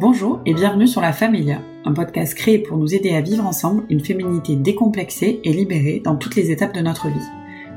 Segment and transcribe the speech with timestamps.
[0.00, 3.84] Bonjour et bienvenue sur La Familia, un podcast créé pour nous aider à vivre ensemble
[3.88, 7.28] une féminité décomplexée et libérée dans toutes les étapes de notre vie.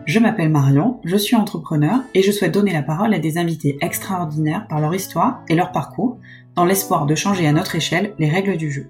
[0.05, 3.77] Je m'appelle Marion, je suis entrepreneur et je souhaite donner la parole à des invités
[3.81, 6.17] extraordinaires par leur histoire et leur parcours,
[6.55, 8.89] dans l'espoir de changer à notre échelle les règles du jeu.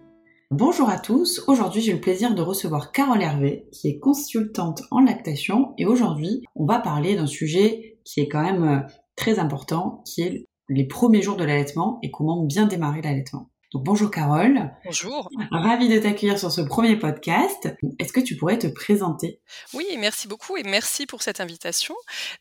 [0.49, 5.01] Bonjour à tous, aujourd'hui j'ai le plaisir de recevoir Carole Hervé, qui est consultante en
[5.01, 8.79] lactation, et aujourd'hui on va parler d'un sujet qui est quand même euh,
[9.17, 13.49] très important, qui est les premiers jours de l'allaitement et comment bien démarrer l'allaitement.
[13.73, 14.71] Donc bonjour Carole.
[14.85, 15.29] Bonjour.
[15.51, 17.67] Ravie de t'accueillir sur ce premier podcast.
[17.99, 19.41] Est-ce que tu pourrais te présenter?
[19.73, 21.93] Oui, merci beaucoup et merci pour cette invitation.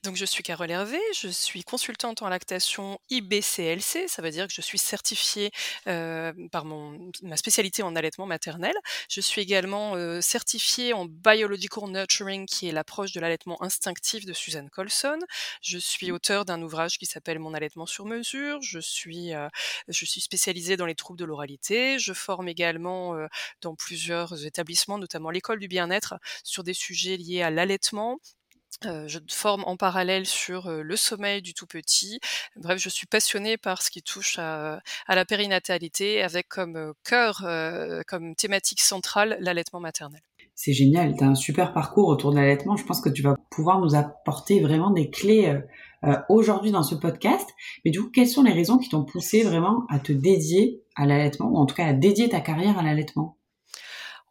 [0.05, 4.53] Donc je suis Carole Hervé, je suis consultante en lactation IBCLC, ça veut dire que
[4.53, 5.51] je suis certifiée
[5.89, 8.75] euh, par mon, ma spécialité en allaitement maternel.
[9.11, 14.33] Je suis également euh, certifiée en Biological Nurturing, qui est l'approche de l'allaitement instinctif de
[14.33, 15.19] Suzanne Colson.
[15.61, 18.63] Je suis auteur d'un ouvrage qui s'appelle Mon allaitement sur mesure.
[18.63, 19.49] Je suis, euh,
[19.89, 21.99] je suis spécialisée dans les troubles de l'oralité.
[21.99, 23.17] Je forme également
[23.61, 26.15] dans plusieurs établissements, notamment l'école du bien-être,
[26.45, 28.19] sur des sujets liés à l'allaitement,
[28.83, 32.21] je forme en parallèle sur le sommeil du tout petit.
[32.57, 37.47] Bref, je suis passionnée par ce qui touche à, la périnatalité avec comme cœur,
[38.07, 40.21] comme thématique centrale l'allaitement maternel.
[40.55, 42.77] C'est génial, tu as un super parcours autour de l'allaitement.
[42.77, 45.55] Je pense que tu vas pouvoir nous apporter vraiment des clés
[46.29, 47.49] aujourd'hui dans ce podcast.
[47.85, 51.07] Mais du coup, quelles sont les raisons qui t'ont poussé vraiment à te dédier à
[51.07, 53.36] l'allaitement, ou en tout cas à dédier ta carrière à l'allaitement?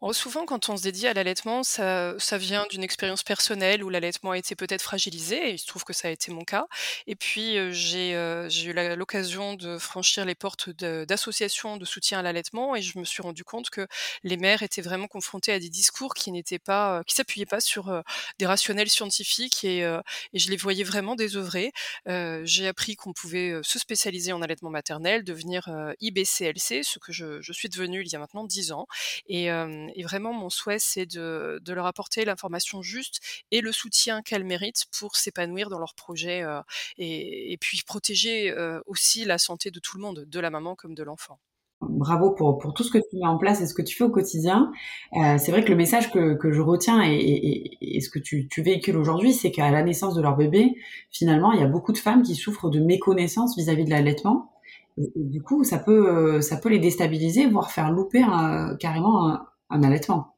[0.02, 3.88] Oh, souvent, quand on se dédie à l'allaitement, ça, ça vient d'une expérience personnelle où
[3.88, 6.66] l'allaitement a été peut-être fragilisé, et il se trouve que ça a été mon cas.
[7.06, 12.18] Et puis, euh, j'ai euh, j'ai eu l'occasion de franchir les portes d'associations de, soutien
[12.18, 13.86] à l'allaitement, et je me suis rendu compte que
[14.22, 18.02] les mères étaient vraiment confrontées à des discours qui n'étaient pas, qui s'appuyaient pas sur
[18.38, 19.80] des rationnels scientifiques, et,
[20.34, 21.72] je les voyais vraiment désœuvrés.
[22.06, 27.70] j'ai appris qu'on pouvait se spécialiser en allaitement maternel, devenir IBCLC, ce que je, suis
[27.70, 28.86] devenue il y a maintenant 10 ans.
[29.28, 29.50] Et,
[29.94, 33.20] et vraiment, mon souhait, c'est de, leur apporter l'information juste
[33.50, 36.60] et le soutien qu'elles méritent pour s'épanouir dans leur projet euh,
[36.98, 40.94] et, puis protéger euh, aussi la santé de tout le monde, de la maman comme
[40.94, 41.38] de l'enfant.
[41.82, 44.10] Bravo pour, tout ce que tu mets en place et ce que tu fais au
[44.10, 44.72] quotidien.
[45.14, 49.34] Euh, c'est vrai que le message que, je retiens et, ce que tu, véhicules aujourd'hui,
[49.34, 50.74] c'est qu'à la naissance de leur bébé,
[51.10, 54.52] finalement, il y a beaucoup de femmes qui souffrent de méconnaissance vis-à-vis de l'allaitement.
[54.96, 58.24] Du coup, ça peut, ça peut les déstabiliser, voire faire louper
[58.80, 60.35] carrément un, un allaitement.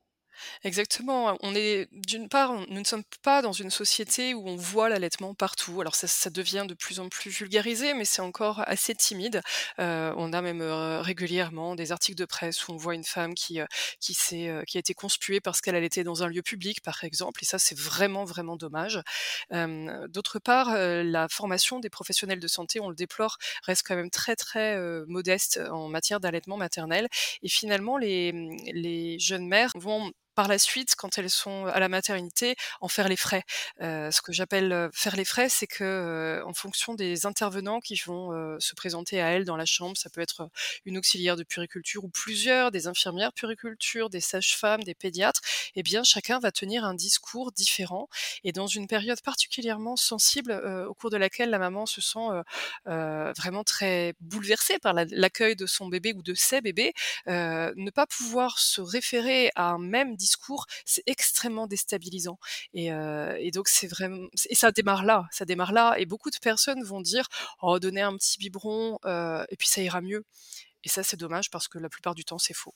[0.64, 1.36] Exactement.
[1.42, 5.34] On est d'une part, nous ne sommes pas dans une société où on voit l'allaitement
[5.34, 5.80] partout.
[5.80, 9.40] Alors ça, devient de plus en plus vulgarisé, mais c'est encore assez timide.
[9.78, 13.34] Euh, on a même euh, régulièrement des articles de presse où on voit une femme
[13.34, 13.66] qui euh,
[14.00, 17.42] qui s'est qui a été conspuée parce qu'elle allait dans un lieu public, par exemple.
[17.42, 19.00] Et ça, c'est vraiment vraiment dommage.
[19.50, 24.36] D'autre part, la formation des professionnels de santé, on le déplore, reste quand même très
[24.36, 27.08] très modeste en matière d'allaitement maternel.
[27.42, 28.32] Et finalement, les
[28.72, 33.08] les jeunes mères vont par la suite, quand elles sont à la maternité, en faire
[33.08, 33.42] les frais.
[33.80, 38.76] Ce que j'appelle faire les frais, c'est que en fonction des intervenants qui vont se
[38.76, 40.48] présenter à elles dans la chambre, ça peut être
[40.84, 45.40] une auxiliaire de puriculture ou plusieurs, des infirmières puriculture, des sages-femmes, des pédiatres,
[45.74, 48.08] eh bien chacun va tenir un discours différent
[48.44, 50.52] et dans une période particulièrement sensible
[50.88, 52.28] au cours de laquelle la maman se sent
[52.86, 56.92] vraiment très bouleversée par l'accueil de son bébé ou de ses bébés,
[57.26, 60.27] ne pas pouvoir se référer à un même discours
[60.84, 62.38] c'est extrêmement déstabilisant.
[62.74, 62.90] Et,
[63.52, 65.96] donc c'est vraiment et ça démarre là, ça démarre là.
[65.98, 67.26] Et beaucoup de personnes vont dire
[67.62, 70.24] oh donner un petit biberon et puis ça ira mieux.
[70.84, 72.74] Et ça c'est dommage parce que la plupart du temps c'est faux.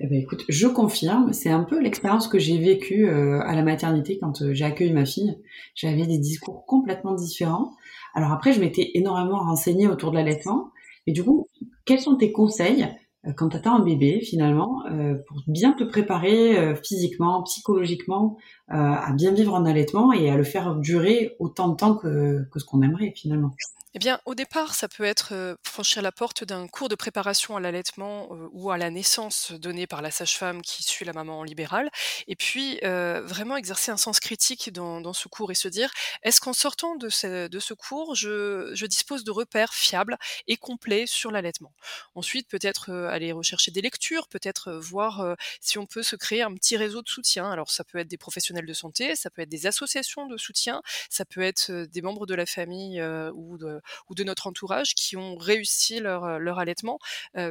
[0.00, 4.18] Eh ben, écoute, je confirme, c'est un peu l'expérience que j'ai vécue à la maternité
[4.20, 5.36] quand j'ai accueilli ma fille.
[5.74, 7.72] J'avais des discours complètement différents.
[8.14, 10.70] Alors après, je m'étais énormément renseignée autour de l'allaitement.
[11.06, 11.48] Et du coup,
[11.84, 16.58] quels sont tes conseils euh, quand tu un bébé finalement euh, pour bien te préparer
[16.58, 18.36] euh, physiquement, psychologiquement
[18.68, 22.58] à bien vivre en allaitement et à le faire durer autant de temps que, que
[22.58, 23.54] ce qu'on aimerait finalement.
[23.98, 27.60] Eh bien, au départ, ça peut être franchir la porte d'un cours de préparation à
[27.60, 31.90] l'allaitement ou à la naissance donné par la sage-femme qui suit la maman en libéral,
[32.28, 35.90] et puis vraiment exercer un sens critique dans, ce cours et se dire
[36.22, 40.16] est-ce qu'en sortant de ce, cours, je, dispose de repères fiables
[40.46, 41.72] et complets sur l'allaitement?
[42.14, 46.76] Ensuite, peut-être aller rechercher des lectures, peut-être voir si on peut se créer un petit
[46.76, 47.50] réseau de soutien.
[47.50, 50.82] Alors, ça peut être des professionnels de santé, ça peut être des associations de soutien,
[51.10, 53.02] ça peut être des membres de la famille
[53.34, 56.98] ou de ou de notre entourage qui ont réussi leur, leur allaitement.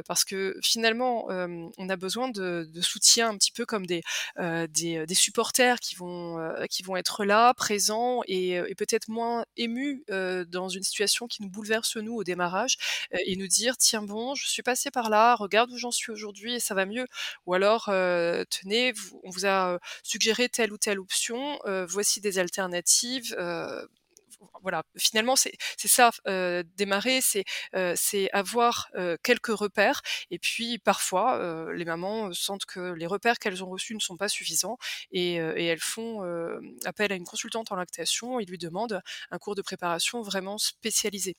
[0.06, 4.02] parce que finalement, on a besoin de, de, soutien un petit peu comme des,
[4.38, 6.38] des, supporters qui vont,
[6.70, 11.50] qui vont être là, présents et, et peut-être moins émus dans une situation qui nous
[11.50, 12.76] bouleverse nous au démarrage
[13.26, 16.54] et nous dire tiens bon, je suis passé par là, regarde où j'en suis aujourd'hui
[16.54, 17.06] et ça va mieux.
[17.46, 17.84] Ou alors
[18.50, 18.92] tenez,
[19.24, 21.58] on vous a suggéré telle ou telle option,
[21.88, 23.34] voici des alternatives
[24.62, 26.10] voilà, finalement, c'est ça,
[26.76, 28.90] démarrer, c'est avoir
[29.22, 30.02] quelques repères.
[30.30, 34.28] Et puis, parfois, les mamans sentent que les repères qu'elles ont reçus ne sont pas
[34.28, 34.78] suffisants
[35.10, 36.22] et, elles font
[36.84, 39.00] appel à une consultante en lactation et lui demandent
[39.30, 41.34] un cours de préparation vraiment spécialisé.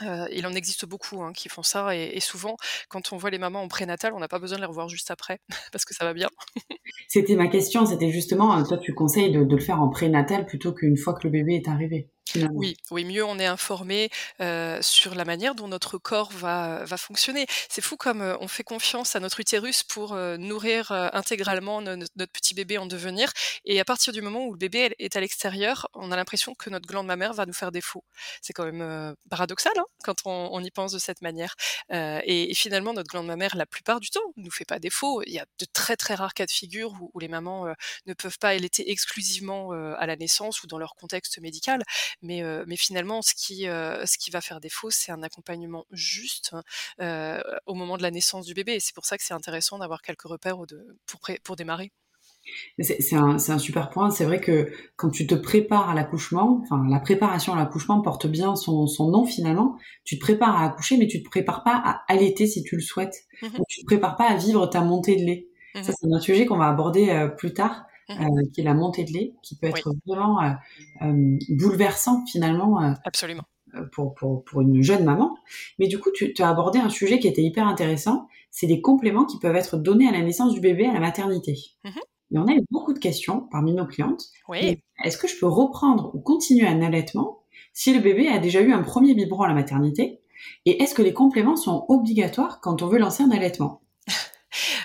[0.00, 2.56] Il en existe beaucoup hein, qui font ça et, et, souvent,
[2.88, 5.10] quand on voit les mamans en prénatal, on n'a pas besoin de les revoir juste
[5.10, 5.40] après
[5.72, 6.28] parce que ça va bien.
[7.08, 10.72] c'était ma question, c'était justement, toi tu conseilles de, de le faire en prénatal plutôt
[10.72, 12.10] qu'une fois que le bébé est arrivé?
[12.52, 14.10] Oui, oui, mieux on est informé
[14.80, 17.46] sur la manière dont notre corps va, fonctionner.
[17.68, 22.54] C'est fou comme on fait confiance à notre utérus pour nourrir intégralement no- notre petit
[22.54, 23.32] bébé en devenir.
[23.64, 26.70] Et à partir du moment où le bébé est à l'extérieur, on a l'impression que
[26.70, 28.04] notre glande mammaire va nous faire défaut.
[28.42, 31.54] C'est quand même paradoxal hein, quand on, y pense de cette manière.
[31.90, 35.22] Et, finalement, notre glande mammaire, la plupart du temps, nous fait pas défaut.
[35.26, 37.66] Il y a de très très rares cas de figure où, où les mamans
[38.06, 41.82] ne peuvent pas allaiter exclusivement à la naissance ou dans leur contexte médical.
[42.22, 45.86] Mais, euh, mais finalement, ce qui, euh, ce qui va faire défaut, c'est un accompagnement
[45.90, 46.54] juste
[47.00, 48.74] euh, au moment de la naissance du bébé.
[48.74, 50.58] Et c'est pour ça que c'est intéressant d'avoir quelques repères
[51.06, 51.92] pour, pour démarrer.
[52.80, 54.10] C'est un, un, super point.
[54.10, 58.26] C'est vrai que quand tu te prépares à l'accouchement, enfin la préparation à l'accouchement porte
[58.26, 59.76] bien son, son, nom finalement.
[60.04, 62.82] Tu te prépares à accoucher, mais tu te prépares pas à allaiter si tu le
[62.82, 63.26] souhaites.
[63.42, 63.48] Mmh.
[63.48, 65.48] Donc, tu te prépares pas à vivre ta montée de lait.
[65.74, 65.82] Mmh.
[65.82, 67.87] Ça, c'est un sujet qu'on va aborder euh, plus tard, mmh.
[68.10, 68.14] Euh,
[68.52, 69.98] qui est la montée de lait, qui peut être oui.
[70.06, 70.50] vraiment euh,
[71.02, 72.82] euh bouleversant finalement.
[72.82, 73.44] euh, Absolument.
[73.92, 75.36] Pour, pour, pour, une jeune maman.
[75.78, 78.26] Mais du coup, tu, tu, as abordé un sujet qui était hyper intéressant.
[78.50, 81.54] C'est des compléments qui peuvent être donnés à la naissance du bébé à la maternité.
[81.84, 84.24] Et on a eu beaucoup de questions parmi nos clientes.
[84.48, 84.82] Oui.
[85.04, 87.42] Est-ce que je peux reprendre ou continuer un allaitement
[87.74, 90.22] si le bébé a déjà eu un premier biberon à la maternité?
[90.64, 93.82] Et est-ce que les compléments sont obligatoires quand on veut lancer un allaitement?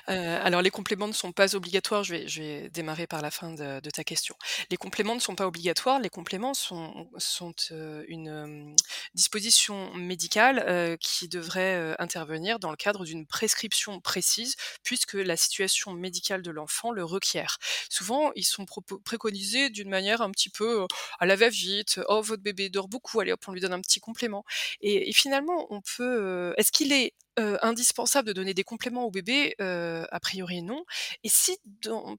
[0.09, 3.31] Euh, alors les compléments ne sont pas obligatoires, je vais, je vais démarrer par la
[3.31, 4.35] fin de, ta question.
[4.69, 8.75] Les compléments ne sont pas obligatoires, les compléments sont, sont euh, une euh,
[9.13, 15.37] disposition médicale euh, qui devrait euh, intervenir dans le cadre d'une prescription précise, puisque la
[15.37, 17.57] situation médicale de l'enfant le requiert.
[17.89, 18.65] Souvent, ils sont
[19.05, 20.85] préconisés d'une manière un petit peu
[21.19, 23.99] à la va-vite, oh votre bébé dort beaucoup, allez hop, on lui donne un petit
[23.99, 24.43] complément.
[24.81, 26.53] Et, et finalement, on peut...
[26.57, 30.85] Est-ce qu'il est indispensable de donner des compléments au bébé A priori non.
[31.23, 31.57] Et si,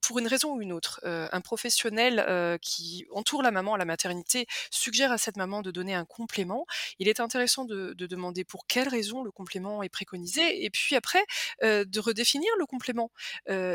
[0.01, 4.45] pour une raison ou une autre, un professionnel qui entoure la maman à la maternité
[4.71, 6.65] suggère à cette maman de donner un complément,
[6.99, 10.95] il est intéressant de, de demander pour quelle raison le complément est préconisé, et puis
[10.95, 11.23] après
[11.61, 13.11] de redéfinir le complément.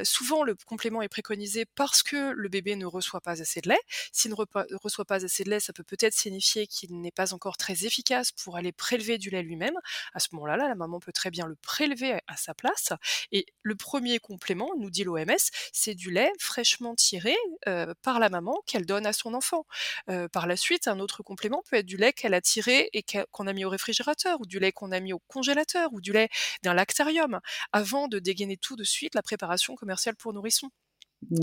[0.05, 3.81] souvent, le complément est préconisé parce que le bébé ne reçoit pas assez de lait.
[4.13, 4.37] S'il ne
[4.77, 8.33] reçoit pas assez de lait, ça peut peut-être signifier qu'il n'est pas encore très efficace
[8.33, 9.75] pour aller prélever du lait lui-même.
[10.15, 12.93] À ce moment-là, là, la maman peut très bien le prélever à sa place.
[13.33, 15.37] Et le premier complément, nous dit l'OMS,
[15.73, 17.37] c'est du lait fraîchement tiré
[17.69, 19.67] euh, par la maman qu'elle donne à son enfant.
[20.09, 23.05] Euh, par la suite, un autre complément peut être du lait qu'elle a tiré et
[23.31, 26.13] qu'on a mis au réfrigérateur, ou du lait qu'on a mis au congélateur, ou du
[26.13, 26.29] lait
[26.63, 27.41] d'un lactarium,
[27.73, 30.71] avant de dégainer tout de suite la préparation commerciale pour nourrissons.
[31.31, 31.37] Mmh.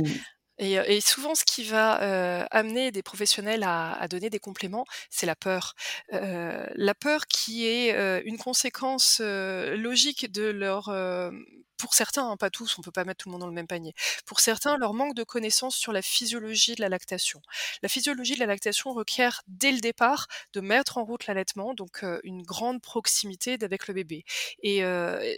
[0.59, 5.25] Et, souvent, ce qui va euh, amener des professionnels à, à, donner des compléments, c'est
[5.25, 5.75] la peur.
[6.13, 10.89] Euh, la peur qui est euh, une conséquence logique de leur
[11.77, 13.67] pour certains, hein, pas tous, on peut pas mettre tout le monde dans le même
[13.67, 13.93] panier.
[14.25, 17.41] Pour certains, leur manque de connaissances sur la physiologie de la lactation.
[17.81, 22.03] La physiologie de la lactation requiert dès le départ de mettre en route l'allaitement, donc
[22.23, 24.25] une grande proximité avec le bébé.
[24.61, 24.81] Et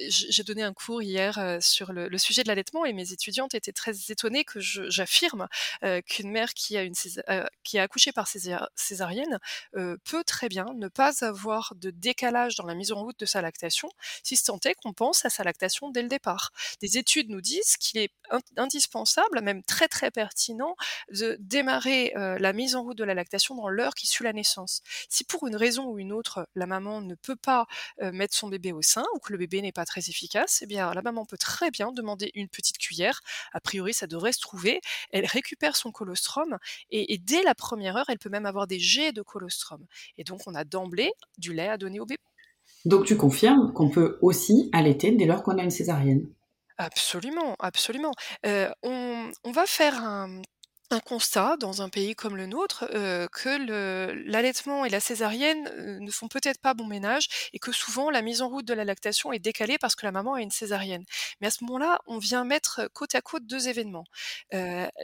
[0.10, 3.93] j'ai donné un cours hier sur le, sujet de l'allaitement et mes étudiantes étaient très
[4.10, 5.48] étonnées que j'affirme
[6.05, 6.96] qu'une mère qui a, une
[7.75, 8.27] accouché par
[8.75, 9.39] césarienne
[10.03, 13.41] peut très bien ne pas avoir de décalage dans la mise en route de sa
[13.41, 13.89] lactation,
[14.24, 16.28] si tant est qu'on pense à sa lactation dès le départ.
[16.81, 18.12] Des études nous disent qu'il est
[18.57, 20.75] indispensable, même très très pertinent,
[21.12, 24.33] de démarrer euh, la mise en route de la lactation dans l'heure qui suit la
[24.33, 24.81] naissance.
[25.09, 27.65] Si pour une raison ou une autre, la maman ne peut pas
[28.01, 30.67] euh, mettre son bébé au sein ou que le bébé n'est pas très efficace, eh
[30.67, 33.21] bien la maman peut très bien demander une petite cuillère.
[33.53, 34.81] A priori, ça devrait se trouver.
[35.12, 36.57] Elle récupère son colostrum
[36.89, 39.86] et, et dès la première heure, elle peut même avoir des jets de colostrum.
[40.17, 42.28] Et donc, on a d'emblée du lait à donner au bébé.
[42.86, 46.27] Donc tu confirmes qu'on peut aussi allaiter dès lors qu'on a une césarienne?
[46.77, 48.12] Absolument, absolument.
[48.45, 50.41] Euh, on, on, va faire un,
[50.91, 52.86] un constat dans un pays comme le nôtre,
[53.31, 55.69] que l'allaitement et la césarienne,
[56.00, 58.86] ne font peut-être pas bon ménage et que souvent la mise en route de la
[58.86, 61.03] lactation est décalée parce que la maman a une césarienne.
[61.41, 64.05] Mais à ce moment-là, on vient mettre côte à côte 2 événements,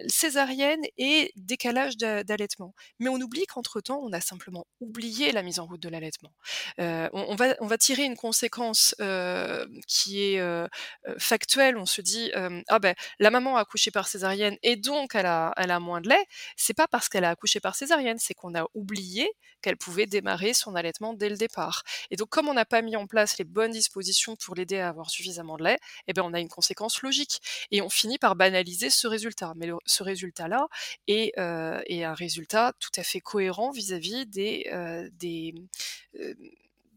[0.08, 2.74] césarienne et décalage d'a d'allaitement.
[3.00, 6.32] Mais on oublie qu'entre-temps, on a simplement oublié la mise en route de l'allaitement.
[6.80, 8.96] On va tirer une conséquence,
[9.88, 10.68] qui est,
[11.20, 11.77] factuelle.
[11.77, 12.32] On se dit,
[12.70, 16.01] «Ah beh, la maman a accouché par césarienne et donc elle a elle a moins
[16.01, 19.29] de lait, c'est pas parce qu'elle a accouché par césarienne, c'est qu'on a oublié
[19.62, 21.84] qu'elle pouvait démarrer son allaitement dès le départ.
[22.12, 24.89] Et donc, comme on n'a pas mis en place les bonnes dispositions pour l'aider à
[24.89, 27.41] avoir suffisamment de lait, eh ben, on a une conséquence logique.
[27.72, 29.53] Et on finit par banaliser ce résultat.
[29.55, 30.67] Mais ce résultat-là
[31.08, 35.10] est, euh, est, un résultat tout à fait cohérent vis-à-vis des, euh,
[36.20, 36.34] euh,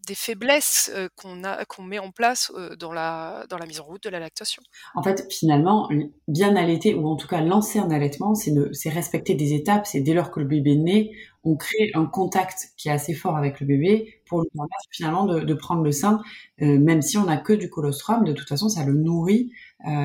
[0.09, 4.19] des faiblesses qu'on a qu'on met en place dans la mise en route de la
[4.19, 4.63] lactation.
[4.95, 5.89] En fait, finalement,
[6.27, 9.87] bien allaiter ou en tout cas lancer un allaitement, c'est respecter des étapes.
[9.87, 11.11] C'est dès lors que le bébé naît,
[11.45, 15.27] on crée un contact qui est assez fort avec le bébé pour lui permettre finalement
[15.27, 16.21] de, prendre le sein,
[16.59, 18.25] même si on n'a que du colostrum.
[18.25, 19.53] De toute façon, ça le nourrit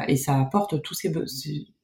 [0.08, 1.12] et ça apporte tous ces,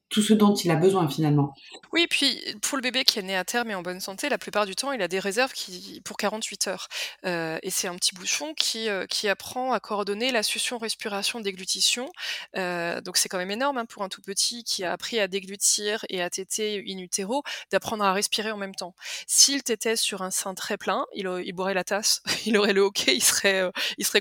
[0.10, 1.54] tout ce dont il a besoin finalement.
[1.92, 4.40] Oui, puis pour le bébé qui est né à terme et en bonne santé, la
[4.40, 6.88] plupart du temps, il a des réserves qui, pour 48 heures.
[7.26, 11.40] Euh, et c'est un petit bouchon qui, euh, qui apprend à coordonner la succion, respiration,
[11.40, 12.12] déglutition.
[12.58, 15.28] Euh, donc c'est quand même énorme hein, pour un tout petit qui a appris à
[15.28, 18.96] déglutir et à téter in utero, d'apprendre à respirer en même temps.
[19.28, 23.16] S'il t'était sur un sein très plein, il, boirait la tasse, il aurait le hockey,
[23.16, 23.72] il serait,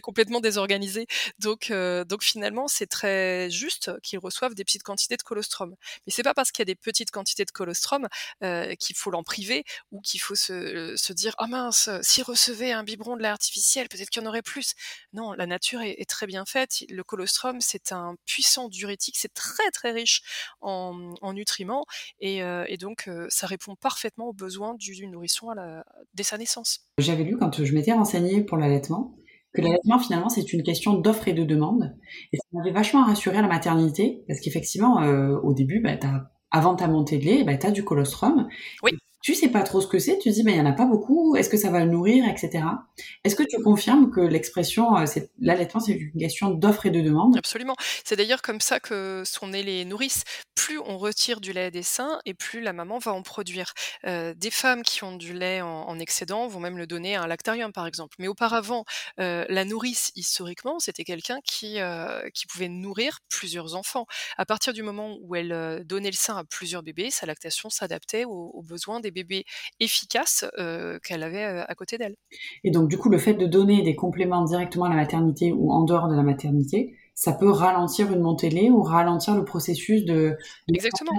[0.02, 1.06] complètement désorganisé.
[1.38, 5.76] Donc, donc finalement, c'est très juste qu'il reçoive des petites quantités de colostrum.
[6.06, 8.08] Mais c'est pas parce qu'il y a des petites quantités de colostrum
[8.42, 12.72] euh, qu'il faut l'en priver ou qu'il faut se, se dire ah mince, s'il recevait
[12.72, 14.74] un biberon de lait artificiel, peut-être qu'il y en aurait plus.
[15.12, 16.84] Non, la nature est, très bien faite.
[16.88, 20.22] Le colostrum, c'est un puissant diurétique, c'est très très riche
[20.60, 21.84] en, en nutriments
[22.20, 25.48] et, euh, donc euh, ça répond parfaitement aux besoins du, nourrisson
[26.14, 26.80] dès sa naissance.
[26.98, 29.17] J'avais lu quand je m'étais renseignée pour l'allaitement
[29.54, 31.96] que l'allaitement finalement c'est une question d'offre et de demande.
[32.32, 36.30] Et ça m'avait vachement rassuré à la maternité parce qu'effectivement euh, au début bah, as,
[36.50, 38.48] avant ta montée de lait bah, tu as du colostrum.
[38.82, 40.72] Oui tu sais pas trop ce que c'est, tu dis, mais il y en a
[40.72, 42.64] pas beaucoup, est-ce que ça va le nourrir, etc.
[43.24, 45.04] Est-ce que tu confirmes que l'expression, euh,
[45.40, 47.36] l'allaitement, c'est une question d'offre et de demande?
[47.36, 47.74] Absolument.
[48.04, 50.22] C'est d'ailleurs comme ça que sont nées les nourrices.
[50.54, 53.72] Plus on retire du lait des seins, et plus la maman va en produire.
[54.06, 57.22] Euh, des femmes qui ont du lait en, en, excédent vont même le donner à
[57.22, 58.14] un lactarium, par exemple.
[58.20, 58.84] Mais auparavant,
[59.18, 61.78] euh, la nourrice, historiquement, c'était quelqu'un qui,
[62.34, 64.06] qui pouvait nourrir plusieurs enfants.
[64.36, 68.24] À partir du moment où elle donnait le sein à plusieurs bébés, sa lactation s'adaptait
[68.24, 69.44] aux, aux besoins des des bébés
[69.80, 72.16] efficaces euh, qu'elle avait euh, à côté d'elle.
[72.64, 75.72] Et donc, du coup, le fait de donner des compléments directement à la maternité ou
[75.72, 79.44] en dehors de la maternité, ça peut ralentir une montée de lait ou ralentir le
[79.44, 80.36] processus de...
[80.68, 81.18] de Exactement.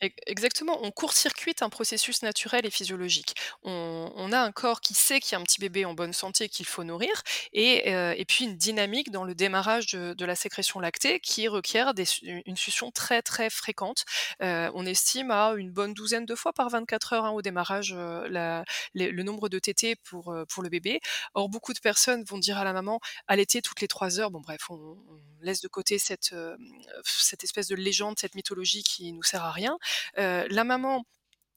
[0.00, 3.34] Exactement, on court-circuite un processus naturel et physiologique.
[3.62, 6.48] On, a un corps qui sait qu'il y a un petit bébé en bonne santé
[6.48, 7.22] qu'il faut nourrir,
[7.52, 11.94] et, euh, et, puis une dynamique dans le démarrage de, la sécrétion lactée qui requiert
[12.22, 14.04] une succion très très fréquente.
[14.42, 17.94] Euh, on estime à une bonne douzaine de fois par 24 heures hein, au démarrage
[17.96, 21.00] euh, le nombre de tétés pour, le bébé.
[21.34, 24.30] Or, beaucoup de personnes vont dire à la maman allaiter toutes les 3 heures.
[24.30, 24.96] Bon, bref, on,
[25.42, 26.34] laisse de côté cette,
[27.04, 29.78] cette espèce de légende, cette mythologie qui nous sert à rien.
[30.18, 31.04] Euh, la maman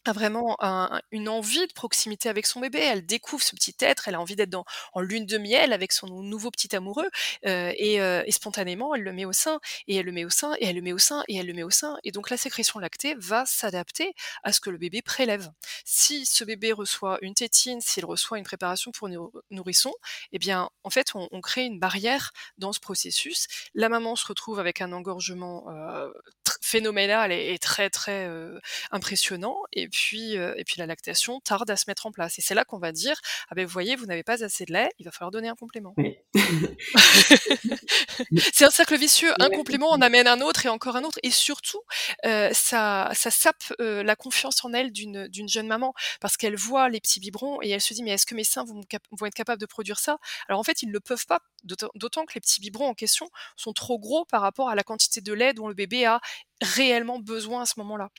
[0.05, 2.79] a vraiment un, une envie de proximité avec son bébé.
[2.79, 6.07] Elle découvre ce petit être, elle a envie d'être en lune de miel avec son
[6.07, 7.09] nouveau petit amoureux,
[7.45, 10.29] euh, et, euh, et, spontanément, elle le met au sein, et elle le met au
[10.29, 11.98] sein, et elle le met au sein, et elle le met au sein.
[12.03, 15.51] Et donc la sécrétion lactée va s'adapter à ce que le bébé prélève.
[15.86, 19.09] Si ce bébé reçoit une tétine, s'il reçoit une préparation pour
[19.51, 19.93] nourrisson,
[20.31, 23.48] eh bien, en fait, on, crée une barrière dans ce processus.
[23.74, 26.09] La maman se retrouve avec un engorgement euh,
[26.62, 28.60] phénoménal et, et, très très euh,
[28.92, 29.58] impressionnant.
[29.74, 32.39] Et puis, euh, et puis la lactation tarde à se mettre en place.
[32.39, 34.74] Et c'est là qu'on va dire ah ben vous voyez, vous n'avez pas assez de
[34.74, 35.96] lait, il va falloir donner un complément.
[38.54, 39.32] C'est un cercle vicieux.
[39.39, 41.20] Un complément en amène un autre et encore un autre.
[41.24, 41.82] Et surtout,
[42.25, 46.89] euh, ça, ça sape la confiance en elle d'une, d'une jeune maman parce qu'elle voit
[46.89, 49.34] les petits biberons et elle se dit mais est-ce que mes seins vont, vont être
[49.34, 50.18] capables de produire ça?
[50.48, 51.39] Alors en fait, ils ne le peuvent pas.
[51.63, 55.22] D'autant que les petits biberons en question sont trop gros par rapport à la quantité
[55.22, 56.22] de lait dont le bébé a
[56.62, 58.10] réellement besoin à ce moment-là.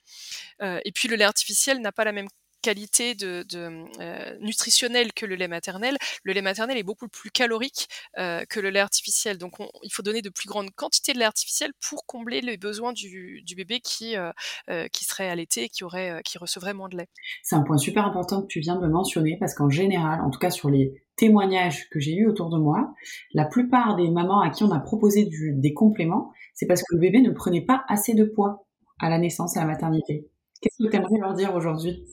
[0.62, 2.28] Euh, et puis le lait artificiel n'a pas la même
[2.60, 5.96] qualité euh, nutritionnelle que le lait maternel.
[6.22, 9.38] Le lait maternel est beaucoup plus calorique euh, que le lait artificiel.
[9.38, 12.56] Donc on, il faut donner de plus grandes quantités de lait artificiel pour combler les
[12.56, 16.96] besoins du, bébé qui, euh, qui serait allaité et qui, aurait, qui recevrait moins de
[16.96, 17.08] lait.
[17.42, 20.38] C'est un point super important que tu viens de mentionner parce qu'en général, en tout
[20.38, 22.94] cas sur les témoignages que j'ai eu autour de moi,
[23.34, 27.00] la plupart des mamans à qui on a proposé des compléments, c'est parce que le
[27.00, 28.66] bébé ne prenait pas assez de poids
[28.98, 30.26] à la naissance, à la maternité.
[30.62, 32.04] Qu'est-ce que tu aimerais leur dire aujourd'hui?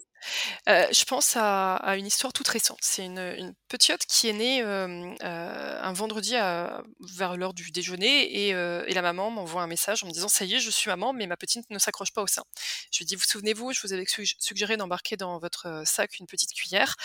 [0.68, 2.80] Je pense à une histoire toute récente.
[2.82, 9.32] C'est une, petite qui est née, un vendredi vers l'heure du déjeuner et la maman
[9.32, 11.70] m'envoie un message en me disant: «Ça y est, je suis maman, mais ma petite
[11.70, 12.44] ne s'accroche pas au sein».
[12.92, 16.28] Je lui dis: «Vous souvenez-vous, je vous avais sug suggéré d'embarquer dans votre, sac une
[16.28, 16.96] petite cuillère,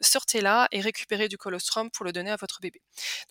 [0.00, 2.80] sortez-la et récupérez du colostrum pour le donner à votre bébé».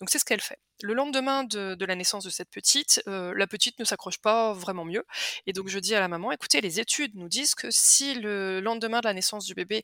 [0.00, 0.58] Donc c'est ce qu'elle fait.
[0.82, 4.52] Le lendemain de de la naissance de cette petite, heu, la petite ne s'accroche pas
[4.52, 5.04] vraiment mieux
[5.46, 8.60] et donc je dis à la maman: «Écoutez, les études nous disent que si le
[8.60, 9.82] lendemain de la naissance du bébé,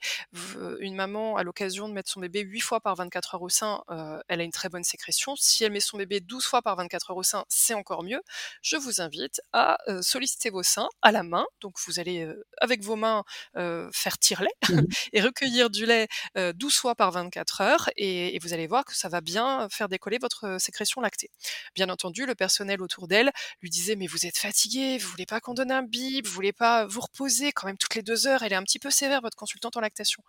[0.81, 3.83] une maman a l'occasion de mettre son bébé 8 fois par 24 heures au sein,
[3.91, 5.35] heu, elle a une très bonne sécrétion.
[5.37, 8.21] Si elle met son bébé 12 fois par 24 heures au sein, c'est encore mieux.
[8.61, 11.47] Je vous invite à, heu, solliciter vos seins à la main».
[11.63, 12.29] Donc vous allez,
[12.61, 14.83] avec vos mains, faire tire-lait Mmh
[15.13, 18.85] et recueillir du lait, heu, 12 fois par 24 heures et et vous allez voir
[18.85, 20.59] que ça va bien faire décoller votre, heu,
[21.01, 21.31] lactée.
[21.75, 25.41] Bien entendu, le personnel autour d'elle lui disait: «Mais vous êtes fatiguée, vous voulez pas
[25.41, 28.43] qu'on donne un bib, vous voulez pas vous reposer quand même toutes les 2 heures,
[28.43, 30.23] elle est un petit peu sévère votre consultante en lactation».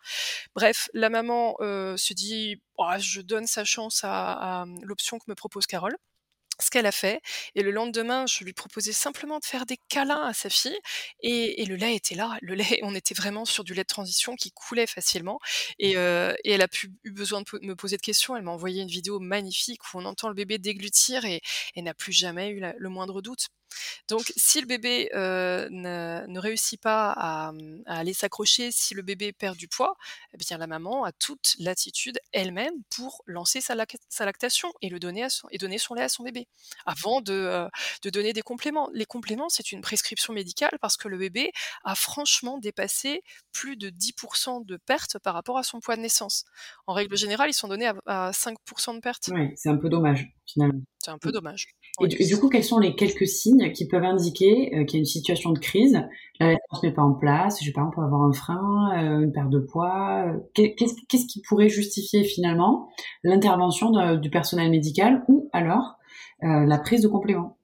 [0.55, 5.25] Bref, la maman, heu, se dit: «Oh, je donne sa chance à mmh, l'option que
[5.27, 5.95] me propose Carole».
[6.59, 7.21] Ce qu'elle a fait
[7.55, 10.77] et le lendemain, je lui proposais simplement de faire des câlins à sa fille
[11.21, 12.37] et le lait était là.
[12.41, 15.39] Le lait on était vraiment sur du lait de transition qui coulait facilement
[15.79, 18.35] et et elle a plus eu besoin de me poser de questions.
[18.35, 21.41] Elle m'a envoyé une vidéo magnifique où on entend le bébé déglutir et
[21.75, 23.47] et n'a plus jamais eu le moindre doute.
[24.09, 28.93] Donc si le bébé, heu, ne ne réussit pas à, mmh, à aller s'accrocher, si
[28.93, 29.95] le bébé perd du poids,
[30.33, 34.89] eh bien la maman a toute l'attitude elle-même pour lancer sa lac sa lactation et
[34.89, 36.47] le donner à son et donner son lait à son bébé.
[36.85, 37.69] Avant de, heu,
[38.03, 38.89] de donner des compléments.
[38.93, 41.51] Les compléments, c'est une prescription médicale parce que le bébé
[41.83, 44.13] a franchement dépassé plus de 10
[44.65, 46.45] de perte par rapport à son poids de naissance.
[46.87, 49.29] En règle générale, ils sont donnés à à 5% de perte.
[49.29, 50.81] Ouais, c'est un peu dommage, finalement.
[51.03, 51.67] C'est un peu dommage.
[51.99, 52.09] et Oui.
[52.09, 54.97] du et du coup, quels sont les quelques signes qui peuvent indiquer, heu, qu'il y
[54.97, 56.01] a une situation de crise?
[56.39, 59.23] L'allaitement se met pas en place, je sais pas, on peut avoir un frein, heu,
[59.23, 62.89] une perte de poids, qu'est qu'est-ce qui pourrait justifier finalement
[63.23, 65.97] l'intervention du personnel médical ou alors,
[66.41, 67.57] la prise de compléments?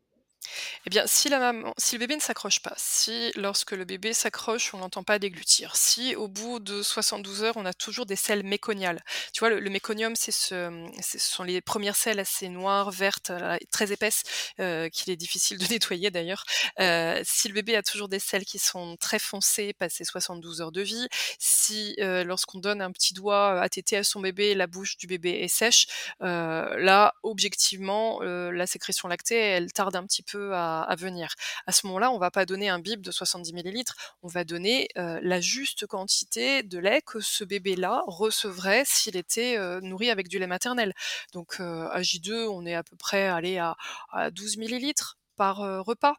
[0.86, 5.04] Eh bien, si le bébé ne s'accroche pas, si lorsque le bébé s'accroche, on l'entend
[5.04, 9.04] pas déglutir, si au bout de 72 heures, on a toujours des selles méconiales.
[9.34, 13.58] Tu vois, le méconium, c'est ce, ce sont les premières selles assez noires, vertes, heu,
[13.72, 14.24] très épaisses,
[14.62, 16.46] heu, qu'il est difficile de nettoyer d'ailleurs.
[16.80, 20.72] Heu, si le bébé a toujours des selles qui sont très foncées passé 72 heures
[20.72, 21.08] de vie,
[21.40, 25.32] si, lorsqu'on donne un petit doigt à téter à son bébé, la bouche du bébé
[25.42, 25.88] est sèche,
[26.22, 31.34] là, objectivement, la sécrétion lactée, elle tarde un petit peu à à venir.
[31.68, 34.88] À ce moment-là, on va pas donner un bib de 70 millilitres, on va donner,
[34.98, 40.28] heu, la juste quantité de lait que ce bébé-là recevrait s'il était, heu, nourri avec
[40.28, 40.94] du lait maternel.
[41.34, 43.76] Donc, heu, à J2, on est à peu près, allez, à
[44.12, 46.16] à 12 millilitres par, repas,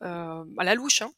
[0.00, 1.12] à la louche, hein.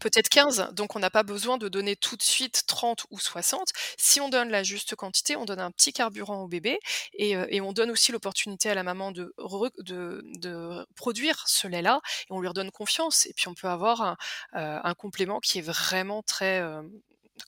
[0.00, 3.68] Peut-être 15, donc on n'a pas besoin de donner tout de suite 30 ou 60.
[3.98, 6.78] Si on donne la juste quantité, on donne un petit carburant au bébé
[7.14, 11.66] et et on donne aussi l'opportunité à la maman de re de de produire ce
[11.66, 14.16] lait-là et on lui redonne confiance et puis on peut avoir un,
[14.52, 16.90] un complément qui est vraiment très, hem,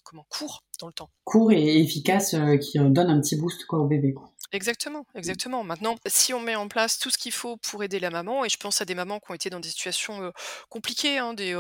[0.03, 0.27] comment?
[0.29, 1.11] Court dans le temps.
[1.25, 4.15] Court et efficace, qui, donne un petit boost quoi au bébé.
[4.55, 5.19] Exactement, Mmh.
[5.19, 5.65] exactement.
[5.65, 8.51] Maintenant, si on met en place tout ce qu'il faut pour aider la maman et
[8.51, 10.31] je pense à des mamans qui ont été dans des situations,
[10.69, 11.55] compliquées, hein, des,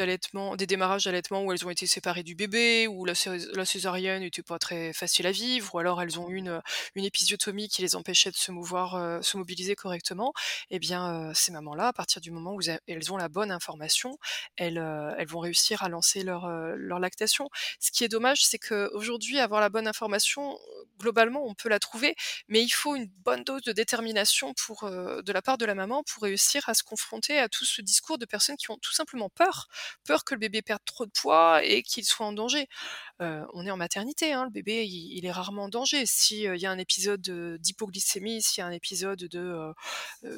[0.00, 3.64] allaitements des démarrages d'allaitement où elles ont été séparées du bébé, où la cés la
[3.64, 6.60] césarienne était pas très facile à vivre, ou alors elles ont eu une,
[6.96, 10.32] une épisiotomie qui les empêchait de se mouvoir, se mobiliser correctement.
[10.70, 14.18] Et bien, ces mamans-là, à partir du moment où elles ont la bonne information,
[14.56, 14.80] elles,
[15.28, 16.48] vont réussir à lancer leur
[16.98, 17.48] lactation.
[17.78, 20.58] Ce qui est dommage, c'est qu'aujourd'hui, avoir la bonne information,
[20.98, 21.99] globalement, on peut la trouver,
[22.48, 26.02] mais il faut une bonne dose de détermination heu, de la part de la maman
[26.04, 29.30] pour réussir à se confronter à tout ce discours de personnes qui ont tout simplement
[29.30, 29.68] peur.
[30.04, 32.68] Peur que le bébé perde trop de poids et qu'il soit en danger.
[33.22, 36.06] Heu, on est en maternité, hein, le bébé, il est rarement en danger.
[36.06, 37.20] Si, heu, il y a un épisode,
[37.60, 39.72] d'hypoglycémie, s'il y a un épisode de,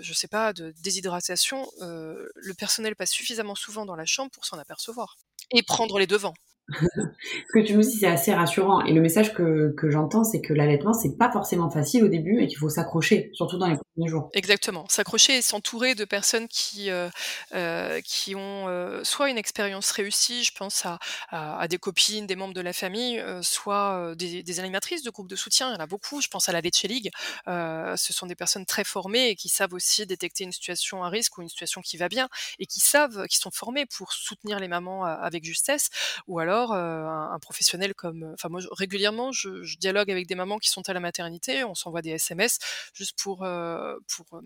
[0.01, 4.59] je sais pas, de déshydratation, le personnel passe suffisamment souvent dans la chambre pour s'en
[4.59, 5.17] apercevoir
[5.53, 6.35] et prendre les devants.
[7.49, 8.83] Ce que tu nous dis, c'est assez rassurant.
[8.85, 12.47] Et le message que j'entends, c'est que l'allaitement, c'est pas forcément facile au début et
[12.49, 14.31] qu'il faut s'accrocher, surtout dans les premiers jours.
[14.35, 17.11] Exactement, s'accrocher et s'entourer de personnes qui, heu
[17.55, 20.99] heu, qui ont, heu, soit une expérience réussie, je pense à
[21.31, 25.71] à des copines, des membres de la famille, soit, des animatrices de groupes de soutien,
[25.71, 27.11] il y en a beaucoup, je pense à la Leche League.
[27.47, 31.37] Ce sont des personnes très formées et qui savent aussi détecter une situation à risque
[31.39, 34.69] ou une situation qui va bien et qui savent qui sont formées pour soutenir les
[34.69, 35.91] mamans, avec justesse.
[36.27, 40.59] Ou alors, un un professionnel comme, enfin moi régulièrement je je dialogue avec des mamans
[40.59, 42.59] qui sont à la maternité, on s'envoie des SMS
[42.95, 44.41] juste pour, pour,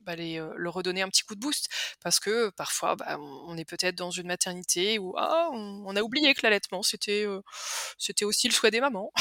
[0.00, 1.68] bah, les, leur redonner un petit coup de boost
[2.02, 6.34] parce que parfois bah, on est peut-être dans une maternité où ah, on, a oublié
[6.34, 7.26] que l'allaitement c'était
[7.98, 9.12] c'était aussi le souhait des mamans.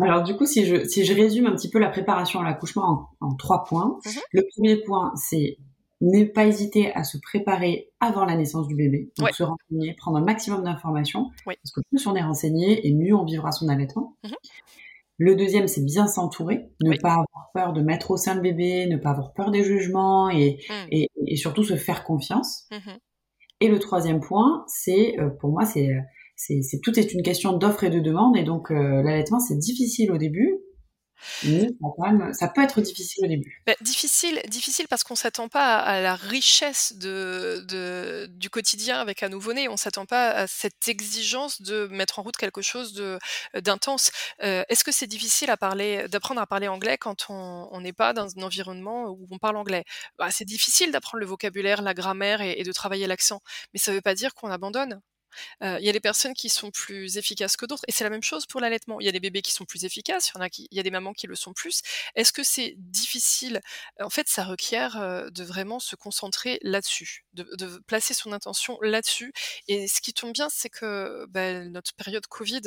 [0.00, 3.10] Alors du coup, si je, si je résume un petit peu la préparation à l'accouchement
[3.20, 5.58] en, trois points, mmh le premier point, c'est
[6.04, 10.18] ne pas hésiter à se préparer avant la naissance du bébé, donc se renseigner, prendre
[10.18, 14.16] un maximum d'informations, parce que plus on est renseigné et mieux on vivra son allaitement.
[14.24, 14.32] Mmh
[15.16, 18.88] le deuxième, c'est bien s'entourer, ne pas avoir peur de mettre au sein le bébé,
[18.88, 20.72] ne pas avoir peur des jugements et, mmh.
[20.90, 22.68] et, et surtout se faire confiance.
[23.60, 25.94] Et le troisième point, c'est euh, pour moi, c'est
[26.36, 30.10] c'est, tout est une question d'offre et de demande, et donc euh, l'allaitement c'est difficile
[30.10, 30.58] au début,
[32.32, 33.62] ça, peut être difficile au début.
[33.66, 39.28] Bah, difficile, difficile parce qu'on s'attend pas à, la richesse de, du quotidien avec un
[39.28, 39.68] nouveau-né.
[39.68, 42.94] On s'attend pas à cette exigence de mettre en route quelque chose
[43.54, 44.10] d'intense.
[44.42, 48.12] Euh, est-ce que c'est difficile à parler, d'apprendre à parler anglais quand on n'est pas
[48.12, 49.84] dans un environnement où on parle anglais?
[50.18, 53.40] Bah, C'est difficile d'apprendre le vocabulaire, la grammaire et de travailler l'accent,
[53.72, 55.00] mais ça ne veut pas dire qu'on abandonne.
[55.60, 58.22] Il y a des personnes qui sont plus efficaces que d'autres et c'est la même
[58.22, 59.00] chose pour l'allaitement.
[59.00, 60.82] Il y a des bébés qui sont plus efficaces, il y en a qui il
[60.82, 61.80] des mamans qui le sont plus.
[62.14, 63.60] Est-ce que c'est difficile?
[64.00, 64.98] En fait, ça requiert,
[65.30, 69.32] de vraiment se concentrer là-dessus, de placer son intention là-dessus
[69.68, 72.60] et ce qui tombe bien, c'est que, bah, notre période covid,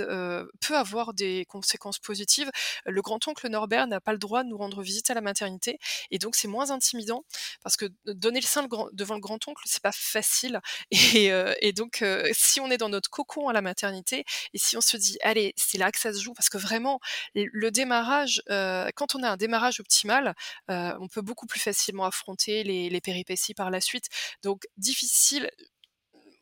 [0.62, 2.50] peut avoir des conséquences positives.
[2.86, 5.78] Le grand-oncle Norbert n'a pas le droit de nous rendre visite à la maternité
[6.12, 7.24] et donc c'est moins intimidant
[7.64, 10.60] parce que donner le sein devant le grand-oncle, c'est pas facile
[10.92, 14.98] et donc si on est dans notre cocon à la maternité et si on se
[14.98, 17.00] dit allez c'est là que ça se joue parce que vraiment
[17.36, 20.36] le démarrage euh, quand on a un démarrage optimal
[20.70, 24.08] euh, on peut beaucoup plus facilement affronter les, péripéties par la suite
[24.44, 25.50] donc difficile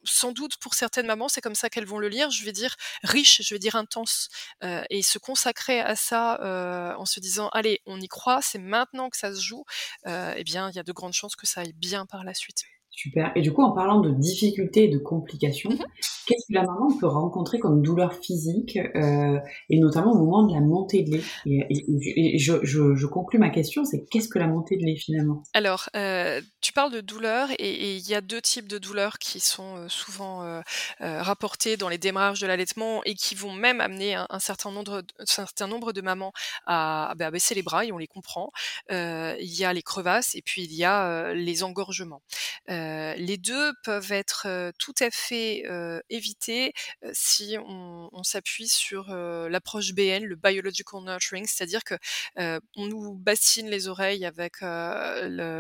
[0.08, 2.30] sans doute pour certaines mamans, c'est comme ça qu'elles vont le lire.
[2.30, 4.30] Je vais dire riche, je vais dire intense,
[4.63, 9.10] euh, et se consacrer à ça en se disant allez, on y croit, c'est maintenant
[9.10, 9.65] que ça se joue.
[10.06, 12.34] Euh, eh bien, il y a de grandes chances que ça aille bien par la
[12.34, 12.63] suite.
[12.95, 13.31] Super.
[13.36, 15.84] Et du coup, en parlant de difficultés et de complications, mmh
[16.25, 20.53] qu'est-ce que la maman peut rencontrer comme douleur physique, euh, et notamment au moment de
[20.53, 21.23] la montée de lait?
[21.45, 25.43] Et, je, je, je, conclus ma question, c'est qu'est-ce que la montée de lait finalement?
[25.53, 29.39] Alors, euh, tu parles de douleur, et il y a deux types de douleurs qui
[29.39, 30.62] sont euh, souvent euh,
[30.99, 35.25] rapportées dans les démarrages de l'allaitement et qui vont même amener un, certain, nombre, un
[35.25, 36.31] certain nombre de mamans
[36.65, 38.51] à, bah, à, baisser les bras, et on les comprend.
[38.89, 42.21] il y a les crevasses, et puis il y a les engorgements.
[42.69, 42.84] Euh,
[43.17, 45.63] les deux peuvent être tout à fait
[46.09, 46.73] évités
[47.13, 51.95] si on, s'appuie sur l'approche BN, le biological nurturing, c'est-à-dire que
[52.37, 54.55] on nous bassine les oreilles avec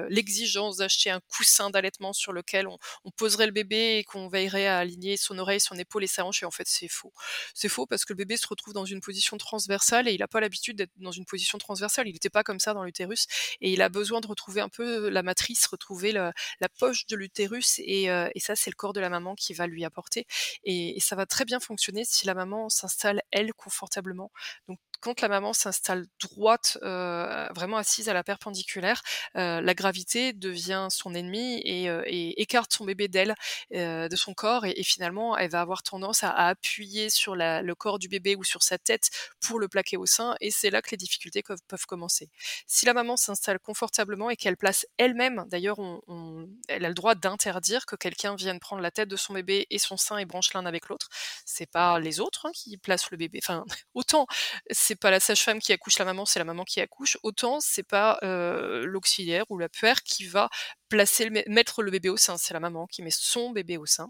[0.09, 2.77] l'exigence d'acheter un coussin d'allaitement sur lequel on,
[3.17, 6.43] poserait le bébé et qu'on veillerait à aligner son oreille, son épaule et sa hanche.
[6.43, 7.13] Et en fait, c'est faux.
[7.53, 10.27] C'est faux parce que le bébé se retrouve dans une position transversale et il n'a
[10.27, 12.07] pas l'habitude d'être dans une position transversale.
[12.07, 13.27] Il n'était pas comme ça dans l'utérus
[13.61, 16.33] et il a besoin de retrouver un peu la matrice, retrouver la
[16.77, 19.85] poche de l'utérus et, et, ça c'est le corps de la maman qui va lui
[19.85, 20.25] apporter
[20.63, 24.31] et, ça va très bien fonctionner si la maman s'installe elle confortablement.
[24.67, 29.03] Donc quand la maman s'installe droite, euh, vraiment assise à la perpendiculaire,
[29.35, 33.35] euh, la gravité devient son ennemie et, euh, écarte son bébé d'elle,
[33.75, 37.99] euh, de son corps, et, finalement, elle va avoir tendance à, appuyer sur le corps
[37.99, 40.89] du bébé ou sur sa tête pour le plaquer au sein, et c'est là que
[40.89, 42.29] les difficultés peuvent, commencer.
[42.65, 47.04] Si la maman s'installe confortablement et qu'elle place elle-même, d'ailleurs, on, elle a le droit
[47.13, 50.53] d'interdire que quelqu'un vienne prendre la tête de son bébé et son sein et branche
[50.53, 51.09] l'un avec l'autre.
[51.45, 53.39] C'est pas les autres hein, qui placent le bébé.
[53.43, 53.63] Enfin,
[53.93, 54.25] autant
[54.71, 57.83] c'est pas la sage-femme qui accouche la maman, c'est la maman qui accouche, autant c'est
[57.83, 60.49] pas euh, l'auxiliaire ou la puère qui va
[60.89, 64.09] placer mettre le bébé au sein, c'est la maman qui met son bébé au sein.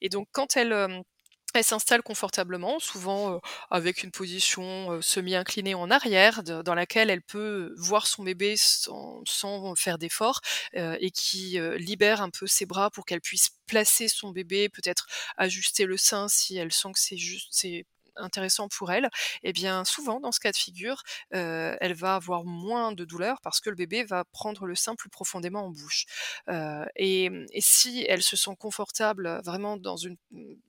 [0.00, 1.02] Et donc quand elle
[1.56, 3.40] elle s'installe confortablement, souvent
[3.70, 9.98] avec une position semi-inclinée en arrière, dans laquelle elle peut voir son bébé sans, faire
[9.98, 10.40] d'effort
[10.74, 15.84] et qui libère un peu ses bras pour qu'elle puisse placer son bébé, peut-être ajuster
[15.84, 17.84] le sein si elle sent que c'est juste, c'est
[18.16, 19.06] intéressant pour elle,
[19.42, 21.02] et eh bien souvent dans ce cas de figure,
[21.34, 24.94] euh, elle va avoir moins de douleur parce que le bébé va prendre le sein
[24.94, 26.04] plus profondément en bouche.
[26.48, 30.16] Euh, et, et, si elle se sent confortable, vraiment dans une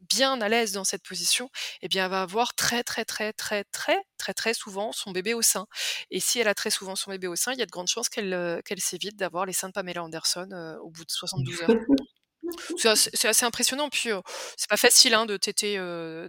[0.09, 1.45] bien à l'aise dans cette position,
[1.81, 5.11] et eh bien elle va avoir très très très très très très très souvent son
[5.11, 5.67] bébé au sein.
[6.11, 7.87] Et si elle a très souvent son bébé au sein, il y a de grandes
[7.87, 11.61] chances qu'elle qu'elle s'évite d'avoir les seins de Pamela Anderson euh, au bout de 72
[11.63, 11.69] heures.
[12.77, 14.09] C'est assez, impressionnant, puis
[14.55, 15.77] c'est pas facile hein, de téter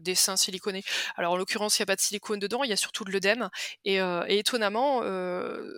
[0.00, 0.82] des seins siliconés.
[1.16, 3.10] Alors en l'occurrence, il n'y a pas de silicone dedans, il y a surtout de
[3.10, 3.48] l'œdème.
[3.84, 5.00] Et, étonnamment,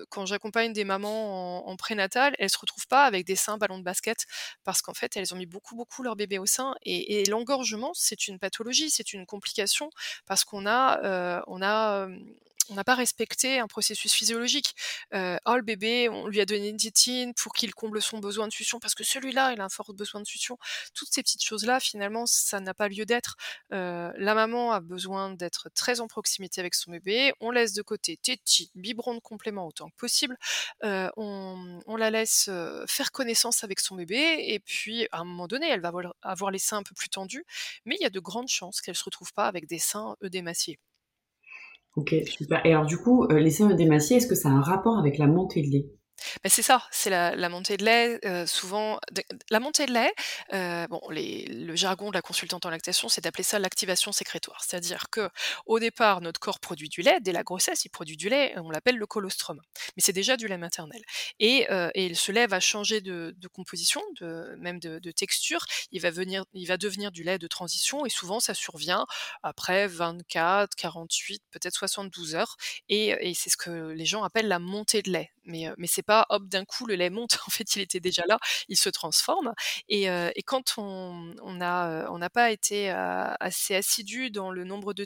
[0.08, 3.84] quand j'accompagne des mamans en, prénatal, elles se retrouvent pas avec des seins ballons de
[3.84, 4.26] basket,
[4.64, 6.74] parce qu'en fait, elles ont mis beaucoup, beaucoup leur bébé au sein.
[6.82, 9.90] Et, et l'engorgement, c'est une pathologie, c'est une complication,
[10.26, 12.08] parce qu'on a, on a
[12.68, 14.74] on n'a pas respecté un processus physiologique.
[15.14, 18.46] Heu, oh le bébé, on lui a donné une tétine pour qu'il comble son besoin
[18.46, 20.56] de succion parce que celui-là, il a un fort besoin de succion.
[20.94, 23.36] Toutes ces petites choses-là, finalement, ça n'a pas lieu d'être.
[23.72, 27.32] Heu, la maman a besoin d'être très en proximité avec son bébé.
[27.40, 30.36] On laisse de côté tétine, biberon de complément autant que possible.
[30.84, 32.50] Heu, on la laisse,
[32.86, 34.16] faire connaissance avec son bébé
[34.48, 35.92] et puis à un moment donné, elle va
[36.22, 37.44] avoir les seins un peu plus tendus,
[37.84, 40.78] mais il y a de grandes chances qu'elle se retrouve pas avec des seins œdémaciés.
[42.00, 44.60] OK, super et alors du coup, heu, les seins œdémaciés, est-ce que ça a un
[44.60, 45.86] rapport avec la montée de lait?
[46.42, 48.98] Bah, c'est ça, c'est la montée de lait, souvent
[49.50, 50.12] la montée de lait,
[50.88, 54.62] bon le jargon de la consultante en lactation, c'est d'appeler ça l'activation sécrétoire.
[54.64, 58.54] C'est-à-dire qu'au départ, notre corps produit du lait, dès la grossesse, il produit du lait,
[58.58, 59.60] on l'appelle le colostrum.
[59.96, 61.02] Mais c'est déjà du lait maternel
[61.38, 61.66] et
[62.14, 64.02] ce lait va changer de composition,
[64.58, 65.64] même de texture.
[65.92, 69.06] Il va devenir du lait de transition et souvent ça survient
[69.42, 72.56] après 24-48, peut-être 72 heures
[72.88, 75.30] et c'est ce que les gens appellent la montée de lait.
[75.50, 78.22] Mais mais c'est pas hop d'un coup le lait monte, en fait il était déjà
[78.28, 79.52] là, il se transforme
[79.88, 80.06] et
[80.46, 85.04] quand on n'a pas été, assez assidu dans le nombre de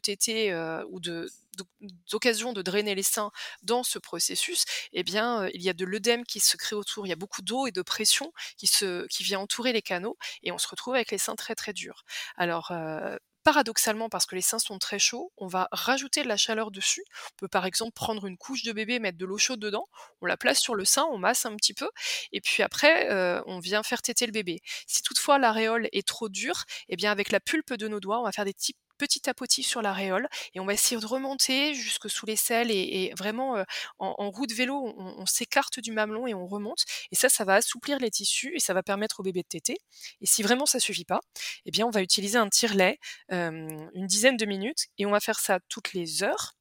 [0.52, 1.68] heu, ou de d'oc
[2.10, 3.30] d'occasions de drainer les seins
[3.62, 7.06] dans ce processus et bien, il y a de l'œdème qui se crée autour.
[7.06, 10.58] Il y a beaucoup d'eau et de pression qui vient entourer les canaux et on
[10.58, 12.04] se retrouve avec les seins très, très durs.
[12.36, 12.72] Alors,
[13.44, 17.04] paradoxalement, parce que les seins sont très chauds, on va rajouter de la chaleur dessus.
[17.34, 19.86] On peut par exemple prendre une couche de bébé, mettre de l'eau chaude dedans,
[20.20, 21.88] on la place sur le sein, on masse un petit peu
[22.32, 24.60] et puis après, heu, on vient faire téter le bébé.
[24.86, 28.24] Si toutefois l'aréole est trop dure et bien avec la pulpe de nos doigts, on
[28.24, 32.08] va faire des petits petits tapotis sur l'aréole et on va essayer de remonter jusque
[32.10, 33.64] sous l'aisselle et et vraiment, heu,
[33.98, 37.44] en en roue de vélo, on s'écarte du mamelon et on remonte et ça, ça
[37.44, 39.76] va assouplir les tissus et ça va permettre au bébé de téter
[40.20, 41.20] et si vraiment ça suffit pas
[41.66, 42.98] et bien on va utiliser un tire-lait,
[43.30, 46.54] hem, une dizaine de minutes et on va faire ça toutes les heures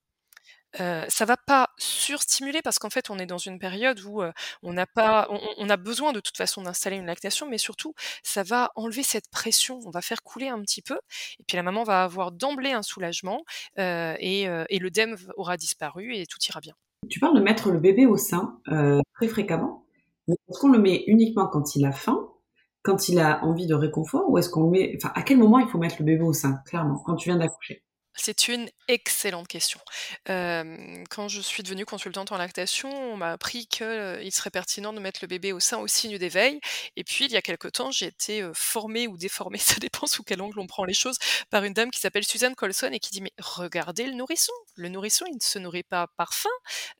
[0.75, 4.21] Ça va pas surstimuler parce qu'en fait, on est dans une période où,
[4.63, 8.43] on n'a pas on a besoin de toute façon d'installer une lactation, mais surtout, ça
[8.43, 9.79] va enlever cette pression.
[9.85, 10.99] On va faire couler un petit peu
[11.39, 13.43] et puis la maman va avoir d'emblée un soulagement,
[13.77, 16.73] et et l'œdème v aura disparu et tout ira bien.
[17.09, 18.59] Tu parles de mettre le bébé au sein,
[19.15, 19.85] très fréquemment,
[20.27, 22.29] est-ce qu'on le met uniquement quand il a faim,
[22.81, 25.67] quand il a envie de réconfort ou est-ce qu'on met enfin, à quel moment il
[25.67, 26.97] faut mettre le bébé au sein, clairement?
[27.05, 27.83] Quand tu viens d'accoucher?
[28.15, 29.79] C'est une excellente question.
[30.27, 34.93] Quand je suis devenue consultante en lactation, on m'a appris que, heu, il serait pertinent
[34.93, 36.59] de mettre le bébé au sein au signe d'éveil
[36.95, 40.23] et puis il y a quelque temps, j'ai été, formée ou déformée, ça dépend sous
[40.23, 41.17] quel angle on prend les choses,
[41.49, 44.89] par une dame qui s'appelle Suzanne Colson et qui dit: «Mais regardez le nourrisson, le
[44.89, 46.49] nourrisson, il ne se nourrit pas par faim,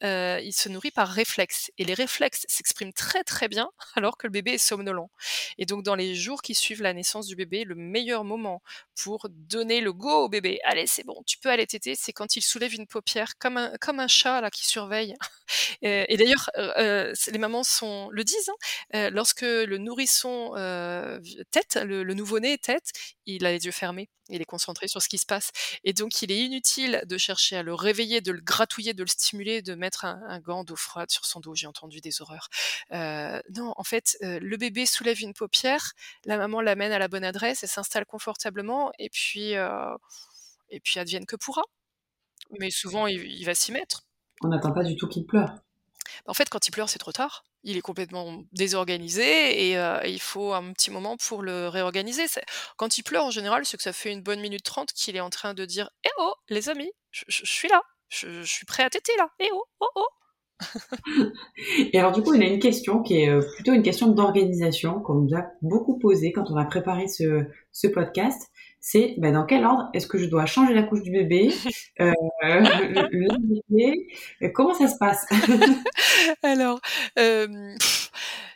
[0.03, 4.27] heu, il se nourrit par réflexe et les réflexes s'expriment très, très bien alors que
[4.27, 5.09] le bébé est somnolent»
[5.57, 8.61] et donc dans les jours qui suivent la naissance du bébé, le meilleur moment
[9.01, 12.35] pour donner le go au bébé: «Allez, c'est bon, tu peux aller téter», c'est quand
[12.35, 15.15] il soulève une paupière comme un comme un chat là qui surveille.
[15.83, 18.51] Et d'ailleurs, heu, les mamans sont le disent,
[18.93, 22.91] hein, lorsque le nourrisson, heu, v tète, le le nouveau-né tète,
[23.27, 24.09] il a les yeux fermés.
[24.29, 25.51] Il est concentré sur ce qui se passe
[25.83, 29.07] et donc il est inutile de chercher à le réveiller, de le gratouiller, de le
[29.09, 31.55] stimuler, de mettre un gant d'eau froide sur son dos.
[31.55, 32.47] J'ai entendu des horreurs.
[32.93, 35.93] Heu, non, en fait, heu, le bébé soulève une paupière,
[36.25, 39.69] la maman l'amène à la bonne adresse, elle s'installe confortablement et puis, heu
[40.69, 41.63] et puis advienne que pourra.
[42.59, 44.03] Mais souvent il il va s'y mettre.
[44.41, 45.62] On n'attend pas du tout qu'il pleure.
[46.25, 47.43] En fait, quand il pleure, c'est trop tard.
[47.63, 52.25] Il est complètement désorganisé et il faut un petit moment pour le réorganiser.
[52.77, 55.21] Quand il pleure en général, c'est que ça fait une bonne minute trente qu'il est
[55.21, 58.89] en train de dire: «Eh oh, les amis, je suis là, je suis prêt à
[58.89, 59.29] téter là.
[59.39, 60.07] Eh oh, oh oh!»
[61.93, 65.15] Et alors du coup, y a une question qui est, plutôt une question d'organisation qu'on
[65.15, 68.51] nous a beaucoup posée quand on a préparé ce podcast.
[68.85, 71.53] C'est, bah, dans quel ordre est-ce que je dois changer la couche du bébé,
[72.01, 74.07] heu, le le bébé,
[74.41, 75.25] heu, comment ça se passe?
[76.43, 76.81] Alors,
[77.15, 77.77] hem,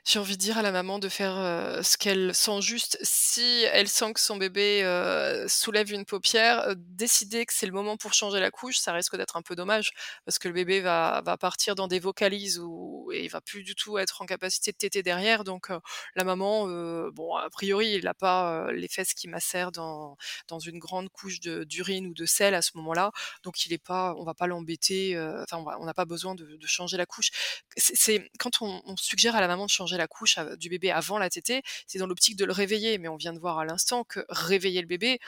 [0.03, 2.97] j'ai envie de dire à la maman de faire, ce qu'elle sent juste.
[3.37, 7.71] Si elle sent que son bébé, heu, soulève une paupière, heu, décider que c'est le
[7.71, 9.91] moment pour changer la couche, ça risque d'être un peu dommage
[10.25, 13.75] parce que le bébé va partir dans des vocalises où et il va plus du
[13.75, 15.79] tout être en capacité de téter derrière donc heu,
[16.15, 16.65] la maman,
[17.11, 20.17] bon a priori, il a pas, les fesses qui macèrent dans
[20.65, 23.11] une grande couche d'urine ou de sel à ce moment-là,
[23.43, 26.97] donc il est pas on va pas l'embêter, enfin on n'a pas besoin de changer
[26.97, 27.29] la couche.
[27.77, 31.29] C'est quand on suggère à la maman de changer la couche, du bébé avant la
[31.29, 34.25] tétée, c'est dans l'optique de le réveiller, mais on vient de voir à l'instant que
[34.29, 35.19] réveiller le bébé,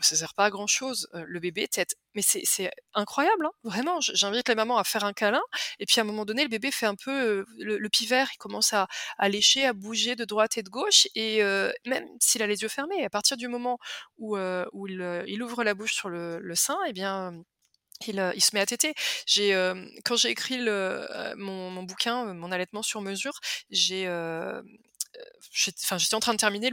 [0.00, 1.08] ça sert pas à grand chose.
[1.14, 4.00] Heu, le bébé tète, mais c'est incroyable, hein, vraiment.
[4.00, 5.42] J'invite les mamans à faire un câlin
[5.78, 8.28] et puis à un moment donné, le bébé fait un peu, heu, le le pivert,
[8.34, 8.88] il commence à
[9.28, 12.68] lécher, à bouger de droite et de gauche et heu, même s'il a les yeux
[12.68, 13.78] fermés, à partir du moment
[14.18, 17.32] où, où il, ouvre la bouche sur le sein et bien,
[18.06, 18.94] il, il se met à téter.
[19.26, 19.52] J'ai,
[20.04, 23.38] quand j'ai écrit le, mon, bouquin, mon allaitement sur mesure,
[23.70, 24.06] j'ai
[25.82, 26.70] enfin, j'étais en train de terminer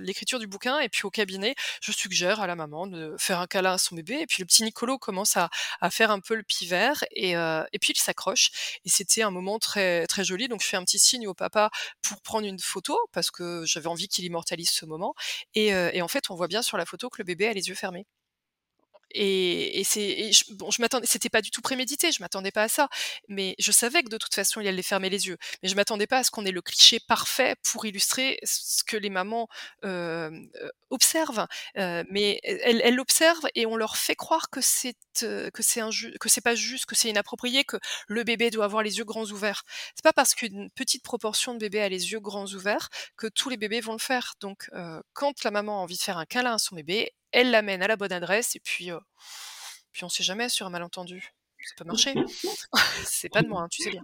[0.00, 3.46] l'écriture du bouquin et puis au cabinet, je suggère à la maman de faire un
[3.46, 5.48] câlin à son bébé et puis le petit Nicolo commence à,
[5.90, 9.58] faire un peu le pivert et, euh, et puis il s'accroche et c'était un moment
[9.58, 11.70] très très joli donc je fais un petit signe au papa
[12.02, 15.14] pour prendre une photo parce que j'avais envie qu'il immortalise ce moment
[15.54, 17.74] et en fait on voit bien sur la photo que le bébé a les yeux
[17.74, 18.06] fermés.
[19.16, 22.68] Et, et c'est, bon, je m'attendais, c'était pas du tout prémédité, je m'attendais pas à
[22.68, 22.88] ça,
[23.28, 25.38] mais je savais que de toute façon il allait fermer les yeux.
[25.62, 28.96] Mais je m'attendais pas à ce qu'on ait le cliché parfait pour illustrer ce que
[28.96, 29.48] les mamans
[29.84, 30.30] euh,
[30.90, 31.46] observent.
[31.78, 35.80] Euh, mais elles, l'observent et on leur fait croire que c'est que c'est
[36.20, 39.26] que c'est pas juste, que c'est inapproprié, que le bébé doit avoir les yeux grands
[39.26, 39.62] ouverts.
[39.94, 43.48] C'est pas parce qu'une petite proportion de bébés a les yeux grands ouverts que tous
[43.48, 44.34] les bébés vont le faire.
[44.40, 47.50] Donc, euh, quand la maman a envie de faire un câlin à son bébé, elle
[47.50, 48.98] l'amène à la bonne adresse et puis, euh,
[49.92, 51.34] puis on sait jamais sur un malentendu.
[51.62, 52.14] Ça peut marcher.
[53.04, 54.02] c'est pas de moi, hein, tu sais bien.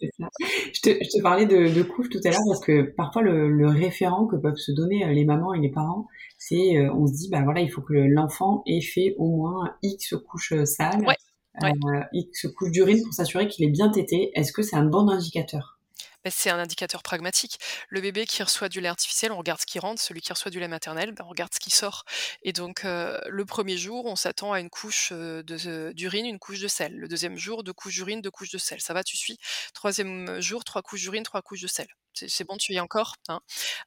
[0.00, 3.50] Je te, je te, parlais de, de couches tout à l'heure parce que parfois le,
[3.50, 6.06] le, référent que peuvent se donner euh, les mamans et les parents,
[6.38, 9.76] c'est euh, on se dit bah voilà il faut que l'enfant ait fait au moins
[9.82, 11.16] X couches sales, ouais,
[11.62, 11.72] ouais.
[11.84, 14.30] Euh, X couches d'urine pour s'assurer qu'il est bien tété.
[14.34, 15.79] Est-ce que c'est un bon indicateur?
[16.24, 17.58] Ben, c'est un indicateur pragmatique.
[17.88, 20.00] Le bébé qui reçoit du lait artificiel, on regarde ce qui rentre.
[20.00, 22.04] Celui qui reçoit du lait maternel, ben, on regarde ce qui sort.
[22.42, 26.68] Et donc, euh, le premier jour, on s'attend à une couche d'urine, une couche de
[26.68, 26.96] sel.
[26.96, 28.80] Le deuxième jour, deux couches d'urine, deux couches de sel.
[28.80, 29.38] Ça va, tu suis.
[29.74, 33.16] Troisième jour, trois couches d'urine, trois couches de sel c'est bon, tu y es encore.
[33.28, 33.40] Hein.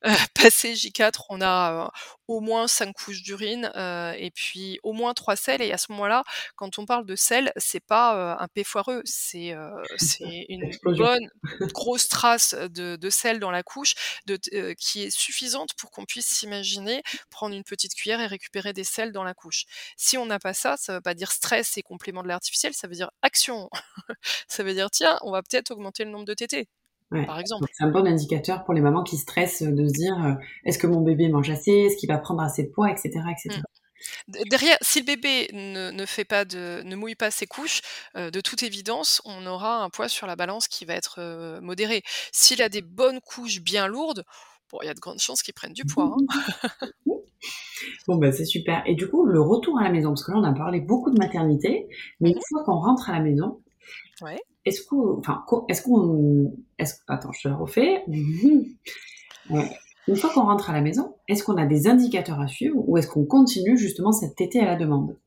[0.05, 1.87] Euh, passé J4, on a euh,
[2.27, 5.61] au moins 5 couches d'urine euh, et puis au moins 3 sels.
[5.61, 6.23] Et à ce moment-là,
[6.55, 9.55] quand on parle de sel, c'est pas un P foireux, c'est
[10.49, 11.29] une bonne
[11.73, 14.37] grosse trace de, de, sel dans la couche de,
[14.73, 19.11] qui est suffisante pour qu'on puisse s'imaginer prendre une petite cuillère et récupérer des sels
[19.11, 19.65] dans la couche.
[19.97, 22.87] Si on n'a pas ça, ça veut pas dire stress et complément de l'artificiel, ça
[22.87, 23.69] veut dire action.
[24.47, 26.33] ça veut dire tiens, on va peut-être augmenter le nombre de
[27.13, 27.65] tétés par exemple.
[27.73, 30.33] C'est un bon indicateur pour les mamans qui stressent de se dire euh,
[30.65, 33.09] est-ce que mon bébé mange assez, est-ce qu'il va prendre assez de poids, etc.
[33.31, 33.59] etc.
[33.59, 33.63] Mmh.
[34.49, 37.81] Derrière, si le bébé ne, ne, fait pas de, ne mouille pas ses couches,
[38.15, 41.61] euh, de toute évidence, on aura un poids sur la balance qui va être euh,
[41.61, 42.03] modéré.
[42.31, 44.25] S'il a des bonnes couches bien lourdes,
[44.71, 46.15] bon, il y a de grandes chances qu'il prenne du poids.
[46.17, 46.87] Hein.
[48.07, 48.83] bon, ben c'est super.
[48.85, 51.11] Et du coup, le retour à la maison, parce que là, on a parlé beaucoup
[51.11, 51.87] de maternité,
[52.19, 53.61] mais une mmh fois qu'on rentre à la maison,
[54.21, 56.53] ouais est-ce qu'on, enfin, est-ce qu'on,
[57.07, 58.03] attends, je te le refais.
[60.07, 62.97] Une fois qu'on rentre à la maison, est-ce qu'on a des indicateurs à suivre ou
[62.97, 65.17] est-ce qu'on continue justement cette tétée à la demande?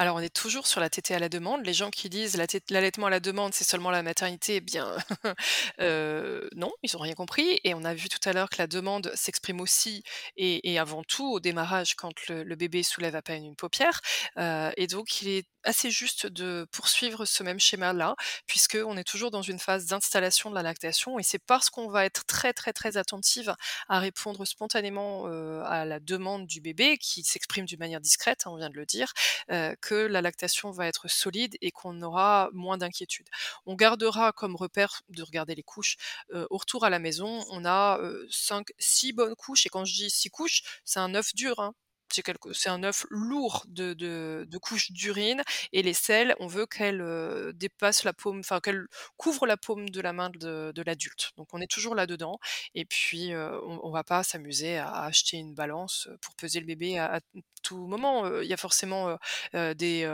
[0.00, 1.66] Alors, on est toujours sur la tétée à la demande.
[1.66, 4.96] Les gens qui disent l'allaitement à la demande, c'est seulement la maternité, eh bien,
[5.80, 7.58] euh, non, ils n'ont rien compris.
[7.64, 10.04] Et on a vu tout à l'heure que la demande s'exprime aussi
[10.36, 14.00] et, et, avant tout au démarrage quand le, le, bébé soulève à peine une paupière.
[14.36, 19.30] Euh, et donc, il est assez juste de poursuivre ce même schéma-là, puisqu'on est toujours
[19.30, 22.72] dans une phase d'installation de la lactation, et c'est parce qu'on va être très très
[22.72, 23.54] très attentive
[23.88, 28.50] à répondre spontanément euh, à la demande du bébé, qui s'exprime d'une manière discrète, hein,
[28.50, 29.12] on vient de le dire,
[29.50, 33.28] euh, que la lactation va être solide et qu'on aura moins d'inquiétude.
[33.66, 35.96] On gardera comme repère de regarder les couches.
[36.32, 38.00] Euh, au retour à la maison, on a
[38.30, 41.74] 5, 6 bonnes couches, et quand je dis 6 couches, c'est un œuf dur, hein,
[42.10, 45.42] c'est un œuf lourd de, couches d'urine
[45.72, 49.88] et les selles, on veut qu'elles euh, dépassent la paume, enfin qu'elles couvrent la paume
[49.88, 51.32] de la main de, l'adulte.
[51.36, 52.38] Donc on est toujours là dedans
[52.74, 56.66] et puis euh, on, on va pas s'amuser à acheter une balance pour peser le
[56.66, 57.20] bébé à,
[57.62, 58.24] tout moment.
[58.24, 59.16] Euh, il y a forcément
[59.52, 60.08] des,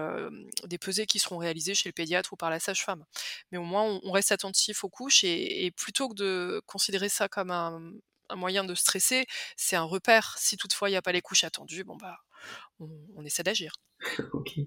[0.80, 3.04] pesées qui seront réalisées chez le pédiatre ou par la sage-femme.
[3.52, 7.50] Mais au moins on, reste attentif aux couches et plutôt que de considérer ça comme
[7.50, 7.80] un,
[8.28, 10.36] un moyen de stresser, c'est un repère.
[10.38, 12.16] Si toutefois il n'y a pas les couches attendues, bon bah
[12.80, 13.72] on, on essaie d'agir.
[14.32, 14.58] ok.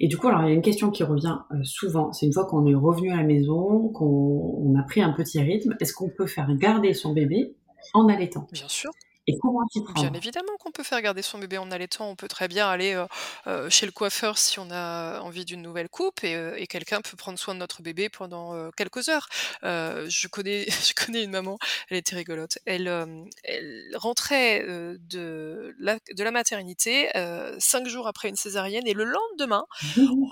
[0.00, 2.12] Et du coup, alors il y a une question qui revient euh, souvent.
[2.12, 5.74] C'est une fois qu'on est revenu à la maison, qu'on a pris un petit rythme,
[5.80, 7.54] est-ce qu'on peut faire garder son bébé
[7.92, 8.46] en allaitant?
[8.52, 8.90] Bien sûr.
[9.26, 12.10] Et comment Bien évidemment qu'on peut faire garder son bébé en allaitant.
[12.10, 13.06] On peut très bien aller euh,
[13.46, 17.00] euh, chez le coiffeur si on a envie d'une nouvelle coupe et, euh, et quelqu'un
[17.00, 19.28] peut prendre soin de notre bébé pendant euh, quelques heures.
[19.62, 21.58] Euh, je connais, je connais une maman,
[21.88, 22.58] elle était rigolote.
[22.66, 27.10] Elle, euh, elle rentrait de la, de la maternité
[27.58, 29.64] cinq jours après une césarienne et le lendemain,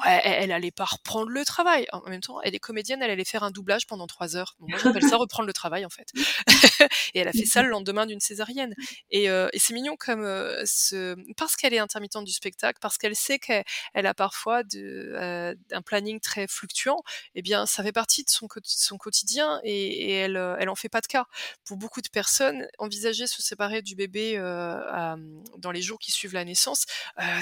[0.05, 1.87] elle, elle, allait pas reprendre le travail.
[1.92, 4.55] En même temps, elle est comédienne, elle allait faire un doublage pendant trois heures.
[4.61, 6.09] Bon, moi, j'appelle ça reprendre le travail en fait.
[7.14, 8.74] et elle a fait ça le lendemain d'une césarienne.
[9.11, 10.25] Et, et c'est mignon comme
[10.64, 11.16] ce...
[11.37, 13.64] parce qu'elle est intermittente du spectacle, parce qu'elle sait qu'elle
[13.95, 17.03] elle a parfois de, un planning très fluctuant,
[17.35, 18.49] eh bien, ça fait partie de son,
[18.99, 21.26] quotidien et, elle, elle en fait pas de cas.
[21.64, 26.45] Pour beaucoup de personnes, envisager se séparer du bébé dans les jours qui suivent la
[26.45, 26.85] naissance,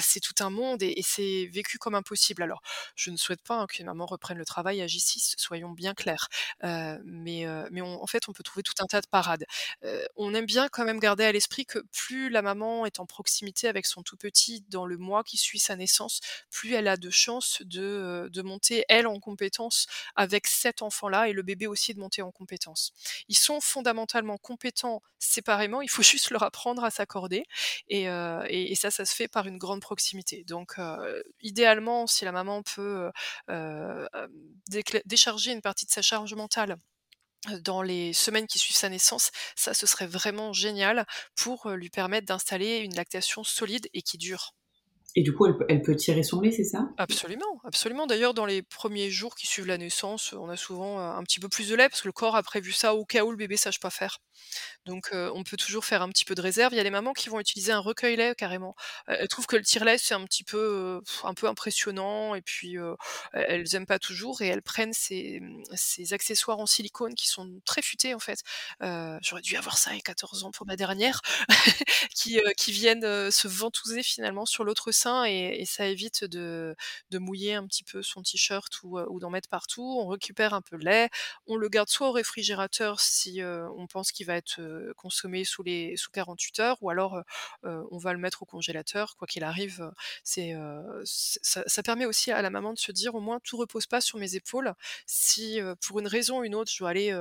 [0.01, 2.43] c'est tout un monde et, c'est vécu comme impossible.
[2.43, 2.61] Alors,
[2.95, 6.27] je ne souhaite pas hein, qu'une maman reprenne le travail à J6, soyons bien clairs.
[6.63, 9.45] Euh, mais en fait, on peut trouver tout un tas de parades.
[9.83, 13.05] Euh, on aime bien quand même garder à l'esprit que plus la maman est en
[13.05, 16.19] proximité avec son tout petit dans le mois qui suit sa naissance,
[16.49, 21.33] plus elle a de chances de, de monter, elle, en compétence avec cet enfant-là et
[21.33, 22.93] le bébé aussi de monter en compétence.
[23.27, 27.43] Ils sont fondamentalement compétents séparément, il faut juste leur apprendre à s'accorder
[27.87, 30.43] et, et, et, ça, ça se fait par une grande proximité.
[30.45, 30.75] Donc,
[31.41, 33.11] idéalement, si la maman peut
[35.05, 36.77] décharger une partie de sa charge mentale
[37.61, 42.27] dans les semaines qui suivent sa naissance, ça ce serait vraiment génial pour lui permettre
[42.27, 44.53] d'installer une lactation solide et qui dure.
[45.15, 46.87] Et du coup, elle, peut tirer son lait, c'est ça?
[46.97, 48.07] Absolument, absolument.
[48.07, 51.49] D'ailleurs, dans les premiers jours qui suivent la naissance, on a souvent un petit peu
[51.49, 53.57] plus de lait parce que le corps a prévu ça au cas où le bébé
[53.57, 54.19] sache pas faire.
[54.85, 56.73] Donc, on peut toujours faire un petit peu de réserve.
[56.73, 58.75] Il y a des mamans qui vont utiliser un recueil-lait carrément.
[59.07, 62.77] Elles trouvent que le tire-lait c'est un petit peu, un peu impressionnant et puis
[63.33, 65.41] elles aiment pas toujours et elles prennent ces,
[65.75, 68.39] ces, accessoires en silicone qui sont très futés en fait.
[68.79, 71.21] J'aurais dû avoir ça à 14 ans pour ma dernière,
[72.15, 74.91] qui, qui viennent se ventouser finalement sur l'autre
[75.25, 76.75] et, ça évite de,
[77.09, 79.99] de, mouiller un petit peu son t-shirt ou, d'en mettre partout.
[79.99, 81.09] On récupère un peu le lait,
[81.47, 84.59] on le garde soit au réfrigérateur si on pense qu'il va être
[84.97, 87.21] consommé sous les sous 48 heures ou alors
[87.63, 89.15] on va le mettre au congélateur.
[89.17, 89.91] Quoi qu'il arrive
[90.23, 94.17] ça, permet aussi à la maman de se dire au moins tout repose pas sur
[94.17, 94.73] mes épaules.
[95.05, 97.19] Si pour une raison ou une autre je dois aller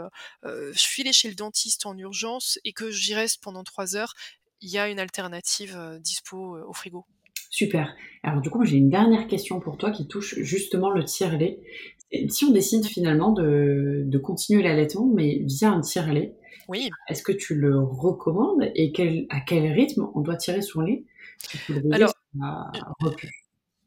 [0.75, 4.15] filer chez le dentiste en urgence et que j'y reste pendant trois heures
[4.61, 7.07] il y a une alternative dispo au frigo
[7.51, 7.95] Super.
[8.23, 11.61] Alors du coup, j'ai une dernière question pour toi qui touche justement le tire-lait.
[12.29, 16.35] Si on décide finalement de, de continuer l'allaitement, mais via un tire-lait,
[16.69, 16.89] oui.
[17.09, 21.05] Est-ce que tu le recommandes et quel, à quel rythme on doit tirer son lait?
[21.91, 22.15] Alors,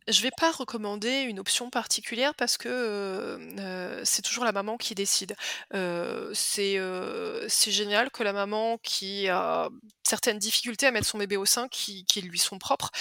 [0.08, 4.95] je vais pas recommander une option particulière parce que euh, c'est toujours la maman qui
[4.95, 5.36] décide.
[5.74, 9.70] Euh, c'est génial que la maman qui a
[10.06, 12.91] certaines difficultés à mettre son bébé au sein, qui, lui sont propres,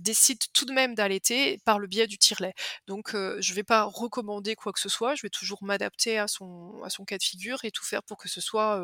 [0.00, 2.54] décide tout de même d'allaiter par le biais du tire-lait.
[2.86, 7.04] Donc je vais pas recommander quoi que ce soit, je vais toujours m'adapter à son
[7.06, 8.80] cas de figure et tout faire pour que ce soit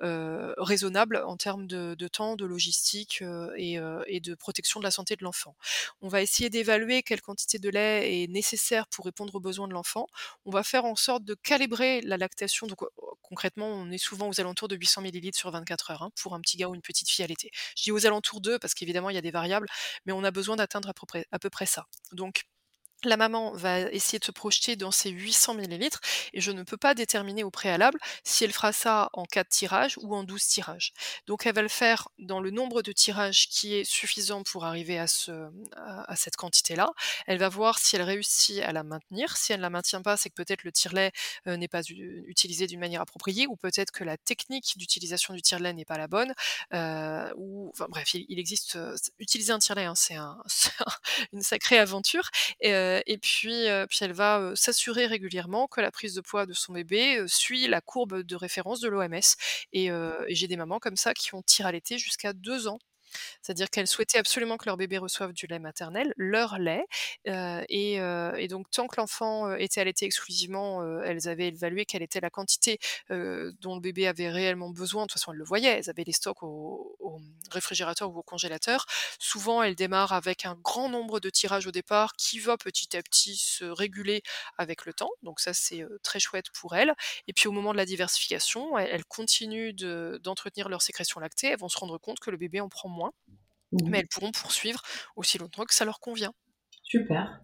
[0.00, 3.22] raisonnable en termes de, temps, de logistique
[3.56, 5.56] et de protection de la santé de l'enfant.
[6.02, 9.72] On va essayer d'évaluer quelle quantité de lait est nécessaire pour répondre aux besoins de
[9.72, 10.06] l'enfant.
[10.44, 12.66] On va faire en sorte de calibrer la lactation.
[12.66, 12.80] Donc
[13.22, 16.40] concrètement, on est souvent aux alentours de 800 ml sur 24 heures hein, pour un
[16.40, 17.50] petit gars ou une petite fille à l'été.
[17.76, 19.68] Je dis aux alentours d'eux parce qu'évidemment il y a des variables,
[20.04, 20.92] mais on a besoin d'atteindre à
[21.30, 21.86] à peu près ça.
[22.12, 22.44] Donc
[23.04, 26.00] la maman va essayer de se projeter dans ces 800 millilitres
[26.32, 29.98] et je ne peux pas déterminer au préalable si elle fera ça en 4 tirages
[29.98, 30.92] ou en 12 tirages.
[31.26, 34.98] Donc elle va le faire dans le nombre de tirages qui est suffisant pour arriver
[34.98, 36.90] à, ce, à, cette quantité-là.
[37.26, 39.36] Elle va voir si elle réussit à la maintenir.
[39.36, 41.12] Si elle ne la maintient pas, c'est que peut-être le tire-lait
[41.46, 45.72] euh, n'est pas utilisé d'une manière appropriée ou peut-être que la technique d'utilisation du tire-lait
[45.72, 46.34] n'est pas la bonne.
[46.72, 47.30] Euh,
[47.72, 48.76] enfin, bref, il, existe...
[48.76, 50.38] Euh, utiliser un tire-lait, hein, c'est un,
[51.32, 52.30] une sacrée aventure.
[53.06, 56.52] Et puis, euh, puis elle va euh, s'assurer régulièrement que la prise de poids de
[56.52, 59.20] son bébé suit la courbe de référence de l'OMS.
[59.72, 59.90] Et,
[60.28, 62.78] j'ai des mamans comme ça qui ont tiré à l'été jusqu'à deux ans
[63.42, 66.84] c'est-à-dire qu'elles souhaitaient absolument que leur bébé reçoive du lait maternel, leur lait,
[67.28, 71.84] euh, et, euh, et, donc tant que l'enfant euh, était allaité exclusivement, elles avaient évalué
[71.84, 72.78] quelle était la quantité
[73.10, 75.02] dont le bébé avait réellement besoin.
[75.02, 76.96] De toute façon, elles le voyaient, elles avaient les stocks au,
[77.50, 78.86] réfrigérateur ou au congélateur.
[79.18, 83.02] Souvent, elles démarrent avec un grand nombre de tirages au départ qui va petit à
[83.02, 84.22] petit se réguler
[84.58, 85.10] avec le temps.
[85.22, 86.94] Donc ça, c'est très chouette pour elles.
[87.28, 91.48] Et puis au moment de la diversification, elles, continuent d'entretenir leur sécrétion lactée.
[91.48, 93.05] Elles vont se rendre compte que le bébé en prend moins
[93.72, 94.80] Mmh mais elles pourront poursuivre
[95.16, 96.32] aussi longtemps que ça leur convient.
[96.82, 97.40] Super.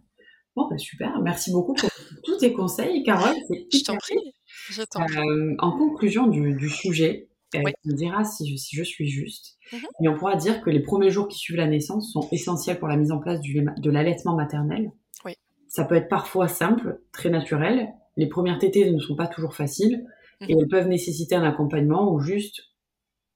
[0.55, 1.19] Bon, bah super.
[1.21, 1.89] Merci beaucoup pour
[2.25, 3.35] tous tes conseils, Carole.
[3.73, 4.35] Je t'en prie.
[4.69, 9.09] Je euh, en conclusion du, sujet, euh, tu me diras si je, si je suis
[9.09, 9.57] juste.
[9.73, 12.89] Mmh on pourra dire que les premiers jours qui suivent la naissance sont essentiels pour
[12.89, 14.93] la mise en place du, de l'allaitement maternel.
[15.25, 15.33] Oui.
[15.69, 17.89] Ça peut être parfois simple, très naturel.
[18.17, 20.05] Les premières tétées ne sont pas toujours faciles
[20.41, 22.72] mmh et elles peuvent nécessiter un accompagnement ou juste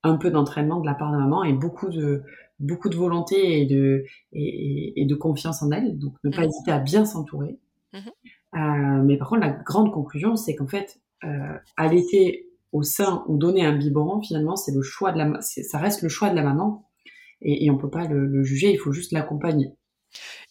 [0.06, 2.22] un peu d'entraînement de la part de maman et beaucoup de,
[2.58, 5.98] beaucoup de volonté et de, et, de confiance en elle.
[5.98, 6.48] Donc, ne pas mhm.
[6.48, 7.58] hésiter à bien s'entourer.
[7.92, 8.00] Mhm.
[8.54, 13.36] Euh, mais par contre, la grande conclusion, c'est qu'en fait, euh, allaiter au sein ou
[13.36, 16.42] donner un biberon, finalement, c'est le choix de la, ça reste le choix de la
[16.42, 16.84] maman
[17.42, 19.72] et, et on peut pas le, le juger, il faut juste l'accompagner.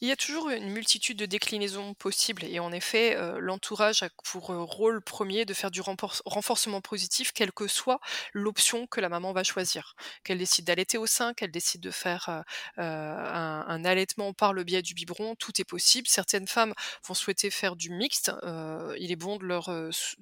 [0.01, 4.09] Il y a toujours une multitude de déclinaisons possibles et en effet, heu, l'entourage a
[4.23, 7.99] pour, heu, rôle premier de faire du renforcement positif, quelle que soit
[8.33, 9.95] l'option que la maman va choisir.
[10.23, 12.43] Qu'elle décide d'allaiter au sein, qu'elle décide de faire,
[12.77, 16.07] heu, un allaitement par le biais du biberon, tout est possible.
[16.07, 16.73] Certaines femmes
[17.07, 18.31] vont souhaiter faire du mixte,
[18.97, 19.69] il est bon de leur,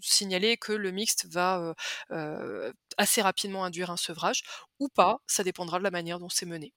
[0.01, 1.73] signaler que le mixte va,
[2.97, 4.43] assez rapidement induire un sevrage
[4.79, 6.73] ou pas, ça dépendra de la manière dont c'est mené.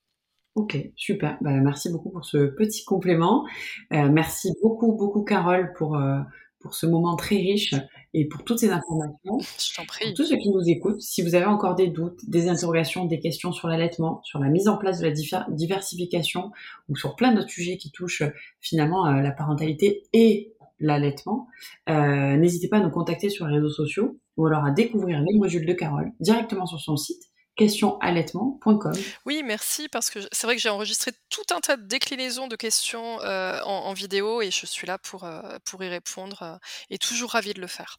[0.56, 1.36] OK, super.
[1.42, 3.44] Bah, merci beaucoup pour ce petit complément.
[3.92, 6.20] Heu, merci beaucoup, beaucoup Carole pour, heu,
[6.60, 7.74] pour ce moment très riche
[8.14, 9.38] et pour toutes ces informations.
[9.58, 10.14] Je t'en Pour prie.
[10.14, 13.52] tous ceux qui nous écoutent, si vous avez encore des doutes, des interrogations, des questions
[13.52, 16.50] sur l'allaitement, sur la mise en place de la diversification
[16.88, 18.22] ou sur plein d'autres sujets qui touchent,
[18.60, 21.48] finalement, heu, la parentalité et l'allaitement,
[21.88, 25.64] n'hésitez pas à nous contacter sur les réseaux sociaux ou alors à découvrir les modules
[25.66, 27.22] de Carole directement sur son site
[27.56, 28.92] questionallaitement.com.
[29.24, 32.56] Oui, merci parce que c'est vrai que j'ai enregistré tout un tas de déclinaisons de
[32.56, 35.28] questions, heu, en en vidéo et je suis là pour,
[35.64, 36.58] pour y répondre, heu,
[36.90, 37.98] et toujours ravie de le faire.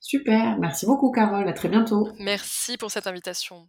[0.00, 2.08] Super, merci beaucoup Carole, à très bientôt.
[2.18, 3.68] Merci pour cette invitation.